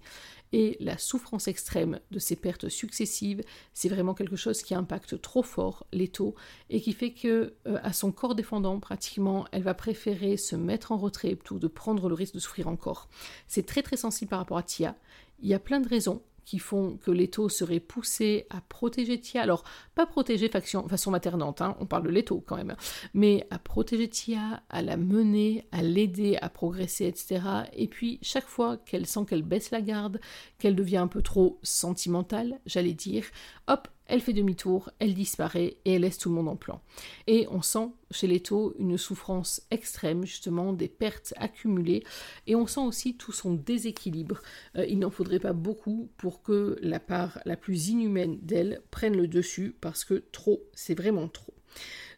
Et 0.54 0.78
la 0.80 0.98
souffrance 0.98 1.48
extrême 1.48 2.00
de 2.12 2.20
ces 2.20 2.36
pertes 2.36 2.70
successives, 2.70 3.44
c'est 3.74 3.90
vraiment 3.90 4.14
quelque 4.14 4.36
chose 4.36 4.62
qui 4.62 4.74
impacte 4.74 5.22
trop 5.22 5.44
fort 5.44 5.86
Leto 5.92 6.36
et 6.70 6.82
qui 6.82 6.94
fait 6.94 7.12
que, 7.12 7.54
euh, 7.68 7.80
à 7.84 7.94
son 7.94 8.12
corps 8.12 8.36
défendant, 8.36 8.80
pratiquement, 8.80 9.46
elle 9.52 9.64
va 9.64 9.74
préférer 9.74 10.38
se 10.38 10.56
mettre 10.56 10.92
en 10.92 10.98
retrait 10.98 11.36
plutôt 11.36 11.60
de 11.60 11.68
prendre 11.68 12.08
le 12.08 12.16
risque 12.16 12.34
de 12.34 12.40
souffrir 12.40 12.68
encore. 12.68 13.10
C'est 13.48 13.66
très 13.66 13.84
très 13.84 13.98
sensible 13.98 14.30
par 14.30 14.40
rapport 14.40 14.58
à 14.58 14.64
Tia. 14.64 14.96
Il 15.42 15.50
y 15.50 15.54
a 15.54 15.60
plein 15.60 15.80
de 15.80 15.88
raisons 15.88 16.22
qui 16.48 16.60
font 16.60 16.96
que 16.96 17.12
Leto 17.12 17.50
serait 17.50 17.82
poussé 17.82 18.48
à 18.50 18.62
protéger 18.62 19.20
Tia. 19.20 19.42
Alors, 19.42 19.66
pas 19.96 20.06
protéger 20.06 20.48
faction, 20.48 20.88
façon 20.88 21.12
maternante, 21.12 21.62
hein, 21.62 21.76
on 21.82 21.86
parle 21.86 22.04
de 22.04 22.10
Leto 22.10 22.42
quand 22.48 22.56
même, 22.56 22.78
mais 23.14 23.46
à 23.50 23.60
protéger 23.60 24.08
Tia, 24.08 24.64
à 24.70 24.82
la 24.82 24.96
mener, 24.96 25.68
à 25.74 25.84
l'aider 25.84 26.38
à 26.42 26.48
progresser, 26.48 27.06
etc. 27.06 27.42
Et 27.74 27.90
puis, 27.90 28.18
chaque 28.22 28.48
fois 28.48 28.78
qu'elle 28.78 29.06
sent 29.06 29.26
qu'elle 29.28 29.42
baisse 29.42 29.72
la 29.72 29.82
garde, 29.82 30.22
qu'elle 30.58 30.76
devient 30.76 30.98
un 30.98 31.08
peu 31.08 31.22
trop 31.22 31.60
sentimentale, 31.64 32.62
j'allais 32.66 32.94
dire, 32.94 33.26
hop, 33.68 33.90
elle 34.08 34.22
fait 34.22 34.34
demi-tour, 34.34 34.90
elle 35.00 35.14
disparaît 35.14 35.78
et 35.86 35.94
elle 35.94 36.02
laisse 36.02 36.18
tout 36.18 36.30
le 36.30 36.36
monde 36.36 36.50
en 36.50 36.56
plan. 36.56 36.82
Et 37.28 37.48
on 37.52 37.62
sent 37.62 37.90
chez 38.12 38.28
Leto 38.28 38.74
une 38.80 38.98
souffrance 38.98 39.62
extrême, 39.72 40.26
justement, 40.26 40.74
des 40.74 40.88
pertes 40.88 41.34
accumulées, 41.38 42.04
et 42.48 42.56
on 42.56 42.68
sent 42.68 42.82
aussi 42.82 43.16
tout 43.16 43.32
son 43.32 43.54
déséquilibre. 43.54 44.42
Euh, 44.78 44.86
il 44.86 45.00
n'en 45.00 45.10
faudrait 45.10 45.40
pas 45.40 45.54
beaucoup 45.54 46.10
pour 46.18 46.42
que 46.42 46.78
la 46.82 47.00
part 47.00 47.40
la 47.46 47.58
plus 47.58 47.90
inhumaine 47.90 48.40
d'elle 48.42 48.82
prenne 48.92 49.18
le 49.18 49.28
dessus, 49.28 49.76
parce 49.82 50.06
que 50.06 50.24
trop, 50.32 50.64
c'est 50.74 50.96
vraiment 50.96 51.28
trop. 51.28 51.54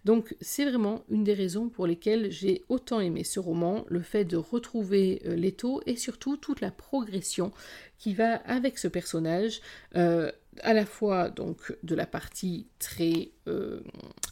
Donc 0.06 0.36
c'est 0.40 0.66
vraiment 0.66 1.04
une 1.10 1.24
des 1.24 1.34
raisons 1.34 1.70
pour 1.70 1.86
lesquelles 1.86 2.32
j'ai 2.32 2.64
autant 2.70 3.00
aimé 3.00 3.24
ce 3.24 3.40
roman, 3.40 3.86
le 3.90 4.02
fait 4.02 4.24
de 4.24 4.38
retrouver 4.38 5.22
euh, 5.26 5.36
Leto 5.36 5.82
et 5.86 5.98
surtout 5.98 6.38
toute 6.38 6.62
la 6.62 6.72
progression 6.72 7.52
qui 7.98 8.14
va 8.14 8.36
avec 8.36 8.78
ce 8.78 8.88
personnage. 8.88 9.60
Euh, 9.96 10.32
à 10.64 10.74
la 10.74 10.86
fois 10.86 11.30
donc 11.30 11.76
de 11.84 11.96
la 11.96 12.06
partie 12.06 12.68
très 12.80 13.32
euh, 13.50 13.82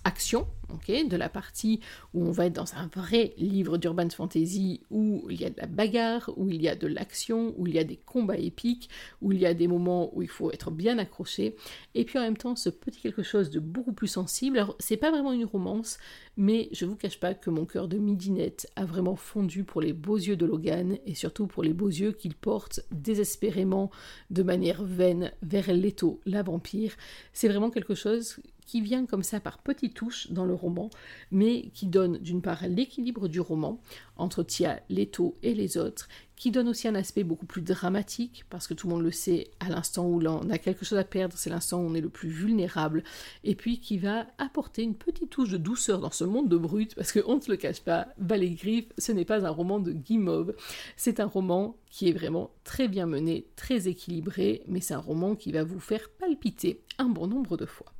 action, 0.03 0.47
de 0.87 1.17
la 1.17 1.29
partie 1.29 1.79
où 2.13 2.25
on 2.25 2.31
va 2.31 2.45
être 2.45 2.53
dans 2.53 2.75
un 2.75 2.87
vrai 2.87 3.33
livre 3.37 3.77
d'urban 3.77 4.09
fantasy 4.09 4.81
où 4.89 5.25
il 5.29 5.41
y 5.41 5.45
a 5.45 5.49
de 5.49 5.57
la 5.57 5.65
bagarre, 5.65 6.31
où 6.35 6.49
il 6.49 6.61
y 6.61 6.67
a 6.67 6.75
de 6.75 6.87
l'action, 6.87 7.53
où 7.57 7.67
il 7.67 7.75
y 7.75 7.79
a 7.79 7.83
des 7.83 7.97
combats 7.97 8.37
épiques, 8.37 8.89
où 9.21 9.31
il 9.31 9.39
y 9.39 9.45
a 9.45 9.53
des 9.53 9.67
moments 9.67 10.15
où 10.15 10.21
il 10.21 10.27
faut 10.27 10.51
être 10.51 10.71
bien 10.71 10.97
accroché, 10.97 11.55
et 11.95 12.05
puis 12.05 12.19
en 12.19 12.21
même 12.21 12.37
temps 12.37 12.55
ce 12.55 12.69
petit 12.69 13.01
quelque 13.01 13.23
chose 13.23 13.49
de 13.49 13.59
beaucoup 13.59 13.93
plus 13.93 14.07
sensible. 14.07 14.59
Alors 14.59 14.75
c'est 14.79 14.97
pas 14.97 15.11
vraiment 15.11 15.33
une 15.33 15.45
romance, 15.45 15.97
mais 16.35 16.69
je 16.71 16.85
vous 16.85 16.95
cache 16.95 17.19
pas 17.19 17.33
que 17.33 17.49
mon 17.49 17.65
cœur 17.65 17.87
de 17.87 17.97
midinette 17.97 18.71
a 18.75 18.85
vraiment 18.85 19.15
fondu 19.15 19.63
pour 19.63 19.81
les 19.81 19.93
beaux 19.93 20.17
yeux 20.17 20.37
de 20.37 20.45
Logan 20.45 20.97
et 21.05 21.15
surtout 21.15 21.47
pour 21.47 21.63
les 21.63 21.73
beaux 21.73 21.89
yeux 21.89 22.11
qu'il 22.11 22.35
porte 22.35 22.81
désespérément 22.91 23.89
de 24.29 24.43
manière 24.43 24.83
vaine 24.83 25.31
vers 25.41 25.73
Leto, 25.73 26.21
la 26.25 26.43
vampire. 26.43 26.93
C'est 27.33 27.47
vraiment 27.47 27.69
quelque 27.69 27.95
chose 27.95 28.39
qui 28.67 28.81
vient 28.81 29.05
comme 29.05 29.23
ça 29.23 29.39
par 29.39 29.57
petites 29.57 29.95
touches 29.95 30.29
dans 30.31 30.45
le 30.45 30.53
roman, 30.53 30.91
mais 31.31 31.69
qui 31.73 31.87
donne 31.87 32.19
d'une 32.19 32.41
part 32.43 32.67
l'équilibre 32.67 33.27
du 33.27 33.39
roman 33.39 33.81
entre 34.17 34.43
Tia, 34.43 34.81
Leto 34.89 35.35
et 35.41 35.55
les 35.55 35.77
autres, 35.77 36.07
qui 36.35 36.51
donne 36.51 36.67
aussi 36.67 36.87
un 36.87 36.95
aspect 36.95 37.23
beaucoup 37.23 37.47
plus 37.47 37.63
dramatique, 37.63 38.45
parce 38.49 38.67
que 38.67 38.75
tout 38.75 38.87
le 38.87 38.93
monde 38.93 39.03
le 39.03 39.11
sait, 39.11 39.49
à 39.59 39.69
l'instant 39.69 40.07
où 40.07 40.19
l'on 40.19 40.49
a 40.51 40.59
quelque 40.59 40.85
chose 40.85 40.99
à 40.99 41.03
perdre, 41.03 41.35
c'est 41.35 41.49
l'instant 41.49 41.79
où 41.79 41.87
on 41.87 41.95
est 41.95 42.01
le 42.01 42.09
plus 42.09 42.29
vulnérable, 42.29 43.03
et 43.43 43.55
puis 43.55 43.79
qui 43.79 43.97
va 43.97 44.27
apporter 44.37 44.83
une 44.83 44.95
petite 44.95 45.31
touche 45.31 45.49
de 45.49 45.57
douceur 45.57 45.99
dans 45.99 46.11
ce 46.11 46.25
monde 46.25 46.47
de 46.47 46.57
brut, 46.57 46.93
parce 46.93 47.11
qu'on 47.11 47.37
ne 47.37 47.41
se 47.41 47.49
le 47.49 47.57
cache 47.57 47.81
pas, 47.81 48.09
Ballet 48.19 48.51
Griffe, 48.51 48.91
ce 48.97 49.11
n'est 49.11 49.25
pas 49.25 49.45
un 49.45 49.49
roman 49.49 49.79
de 49.79 49.93
Guimauve, 49.93 50.53
c'est 50.95 51.19
un 51.19 51.25
roman 51.25 51.75
qui 51.89 52.09
est 52.09 52.13
vraiment 52.13 52.51
très 52.63 52.87
bien 52.87 53.07
mené, 53.07 53.47
très 53.55 53.87
équilibré, 53.87 54.61
mais 54.67 54.81
c'est 54.81 54.93
un 54.93 54.99
roman 54.99 55.35
qui 55.35 55.51
va 55.51 55.63
vous 55.63 55.79
faire 55.79 56.09
palpiter 56.19 56.83
un 56.99 57.09
bon 57.09 57.27
nombre 57.27 57.57
de 57.57 57.65
fois. 57.65 57.96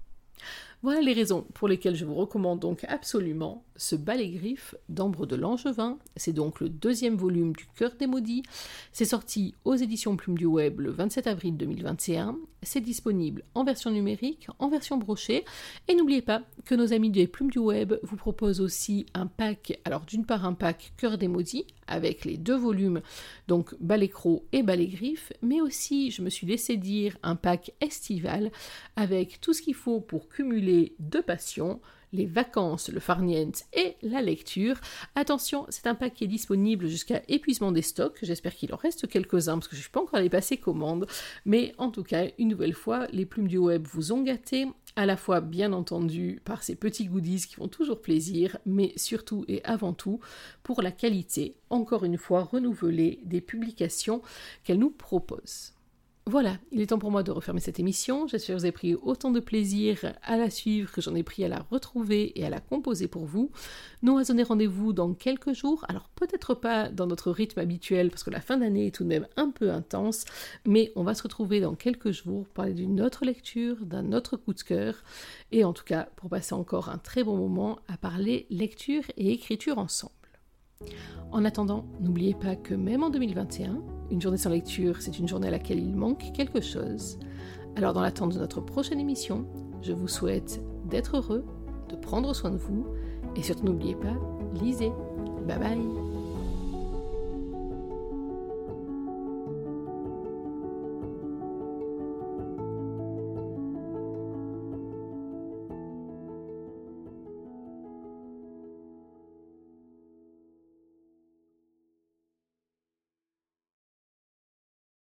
Voilà 0.84 1.02
les 1.02 1.14
raisons 1.14 1.42
pour 1.54 1.68
lesquelles 1.68 1.96
je 1.96 2.06
vous 2.06 2.16
recommande 2.16 2.60
donc 2.60 2.84
absolument 2.88 3.64
ce 3.78 3.96
balai 3.96 4.30
griffe 4.30 4.76
d'Ambre 4.90 5.26
de 5.26 5.36
Langevin. 5.36 5.98
C'est 6.16 6.34
donc 6.34 6.60
le 6.60 6.70
deuxième 6.70 7.16
volume 7.16 7.54
du 7.54 7.66
Cœur 7.76 7.92
des 7.98 8.08
Maudits. 8.08 8.44
C'est 8.92 9.06
sorti 9.06 9.56
aux 9.64 9.76
éditions 9.76 10.18
Plume 10.18 10.38
du 10.38 10.46
Web 10.46 10.82
le 10.82 10.92
27 10.92 11.28
avril 11.28 11.56
2021. 11.56 12.38
C'est 12.64 12.82
disponible 12.82 13.44
en 13.54 13.64
version 13.64 13.92
numérique, 13.92 14.48
en 14.60 14.68
version 14.68 14.98
brochée. 14.98 15.46
Et 15.88 15.96
n'oubliez 15.96 16.22
pas 16.22 16.42
que 16.66 16.76
nos 16.76 16.92
amis 16.92 17.12
des 17.12 17.28
Plumes 17.28 17.52
du 17.52 17.60
Web 17.60 17.94
vous 18.04 18.18
proposent 18.18 18.62
aussi 18.62 19.06
un 19.14 19.28
pack. 19.28 19.80
Alors 19.86 20.06
d'une 20.06 20.26
part 20.26 20.46
un 20.46 20.54
pack 20.54 20.94
Cœur 20.98 21.18
des 21.18 21.28
Maudits 21.28 21.68
avec 21.88 22.26
les 22.26 22.38
deux 22.38 22.58
volumes, 22.58 23.02
donc 23.48 23.74
Ballet 23.80 24.10
Croc 24.10 24.44
et 24.52 24.64
Ballet 24.64 24.88
Griffe, 24.88 25.32
mais 25.42 25.62
aussi, 25.62 26.12
je 26.12 26.22
me 26.22 26.30
suis 26.30 26.46
laissé 26.46 26.76
dire, 26.76 27.18
un 27.24 27.36
pack 27.36 27.72
estival 27.80 28.52
avec 28.96 29.40
tout 29.40 29.54
ce 29.54 29.62
qu'il 29.62 29.76
faut 29.76 30.02
pour 30.02 30.28
cumuler 30.28 30.96
deux 31.00 31.22
passions, 31.22 31.80
les 32.14 32.26
vacances, 32.26 32.90
le 32.90 33.00
farniente 33.00 33.64
et 33.74 33.96
la 34.02 34.22
lecture. 34.22 34.80
Attention, 35.16 35.66
c'est 35.70 35.88
un 35.88 35.98
est 36.00 36.28
disponible 36.28 36.88
jusqu'à 36.88 37.22
épuisement 37.28 37.72
des 37.72 37.82
stocks. 37.82 38.20
J'espère 38.22 38.56
qu'il 38.56 38.74
en 38.74 38.78
reste 38.78 39.08
quelques-uns 39.08 39.56
parce 39.56 39.68
que 39.68 39.76
je 39.76 39.80
ne 39.80 39.84
suis 39.84 39.92
pas 39.92 40.02
encore 40.02 40.16
allé 40.16 40.30
passer 40.30 40.58
commande. 40.58 41.08
Mais 41.46 41.74
en 41.78 41.92
tout 41.92 42.04
cas, 42.04 42.28
une 42.38 42.48
nouvelle 42.48 42.74
fois, 42.74 43.08
les 43.12 43.26
plumes 43.26 43.48
du 43.48 43.58
web 43.58 43.86
vous 43.92 44.12
ont 44.12 44.22
gâté 44.22 44.68
à 44.96 45.06
la 45.06 45.18
fois 45.18 45.42
bien 45.42 45.74
entendu 45.74 46.42
par 46.44 46.64
ces 46.64 46.76
petits 46.76 47.06
goodies 47.06 47.46
qui 47.48 47.56
font 47.56 47.68
toujours 47.68 48.02
plaisir, 48.02 48.58
mais 48.66 48.94
surtout 48.96 49.46
et 49.48 49.64
avant 49.64 49.94
tout 49.94 50.20
pour 50.64 50.82
la 50.82 50.92
qualité, 50.92 51.56
encore 51.70 52.04
une 52.04 52.18
fois 52.18 52.44
renouvelée, 52.44 53.20
des 53.24 53.42
publications 53.42 54.22
qu'elle 54.64 54.80
nous 54.80 54.90
propose. 54.90 55.77
Voilà, 56.30 56.58
il 56.74 56.82
est 56.82 56.88
temps 56.88 57.00
pour 57.00 57.10
moi 57.10 57.24
de 57.24 57.32
refermer 57.32 57.62
cette 57.62 57.80
émission. 57.80 58.28
J'espère 58.28 58.54
que 58.54 58.60
vous 58.60 58.66
avez 58.66 58.74
pris 58.74 58.96
autant 58.96 59.32
de 59.32 59.40
plaisir 59.40 60.14
à 60.24 60.36
la 60.36 60.50
suivre 60.50 60.92
que 60.92 61.00
j'en 61.00 61.16
ai 61.16 61.24
pris 61.24 61.46
à 61.46 61.48
la 61.48 61.66
retrouver 61.72 62.38
et 62.38 62.46
à 62.46 62.50
la 62.50 62.60
composer 62.60 63.08
pour 63.08 63.24
vous. 63.24 63.50
Nous 64.02 64.18
allons 64.18 64.44
rendez-vous 64.44 64.92
dans 64.92 65.14
quelques 65.14 65.54
jours. 65.54 65.86
Alors 65.88 66.10
peut-être 66.16 66.54
pas 66.54 66.90
dans 66.90 67.08
notre 67.08 67.32
rythme 67.32 67.62
habituel 67.62 68.10
parce 68.10 68.26
que 68.26 68.30
la 68.30 68.42
fin 68.42 68.58
d'année 68.58 68.88
est 68.88 68.92
tout 68.92 69.06
de 69.06 69.08
même 69.08 69.26
un 69.38 69.52
peu 69.52 69.72
intense, 69.72 70.26
mais 70.66 70.92
on 70.98 71.04
va 71.04 71.16
se 71.16 71.24
retrouver 71.24 71.62
dans 71.62 71.76
quelques 71.76 72.12
jours 72.12 72.44
pour 72.44 72.54
parler 72.54 72.74
d'une 72.74 73.00
autre 73.00 73.24
lecture, 73.24 73.78
d'un 73.86 74.12
autre 74.12 74.36
coup 74.36 74.54
de 74.54 74.62
cœur 74.62 74.96
et 75.54 75.64
en 75.64 75.72
tout 75.72 75.86
cas 75.86 76.10
pour 76.18 76.30
passer 76.30 76.56
encore 76.56 76.90
un 76.90 76.98
très 76.98 77.24
bon 77.24 77.38
moment 77.38 77.80
à 77.88 77.96
parler 77.96 78.48
lecture 78.50 79.04
et 79.16 79.32
écriture 79.32 79.78
ensemble. 79.78 80.12
En 81.32 81.46
attendant, 81.46 81.86
n'oubliez 82.02 82.34
pas 82.34 82.58
que 82.58 82.74
même 82.74 83.04
en 83.04 83.10
2021, 83.10 83.82
une 84.12 84.22
journée 84.22 84.38
sans 84.38 84.50
lecture, 84.50 85.02
c'est 85.02 85.20
une 85.20 85.28
journée 85.28 85.48
à 85.48 85.52
laquelle 85.52 85.80
il 85.80 85.96
manque 85.96 86.32
quelque 86.34 86.62
chose. 86.62 87.18
Alors 87.76 87.94
dans 87.94 88.02
l'attente 88.02 88.34
de 88.34 88.40
notre 88.40 88.62
prochaine 88.62 89.00
émission, 89.00 89.46
je 89.82 89.94
vous 89.94 90.08
souhaite 90.08 90.62
d'être 90.90 91.18
heureux, 91.18 91.46
de 91.90 91.96
prendre 91.96 92.34
soin 92.34 92.52
de 92.52 92.58
vous, 92.58 92.86
et 93.36 93.44
surtout 93.44 93.66
n'oubliez 93.66 93.96
pas, 93.96 94.16
lisez. 94.62 94.92
Bye 95.48 95.60
bye 95.60 96.17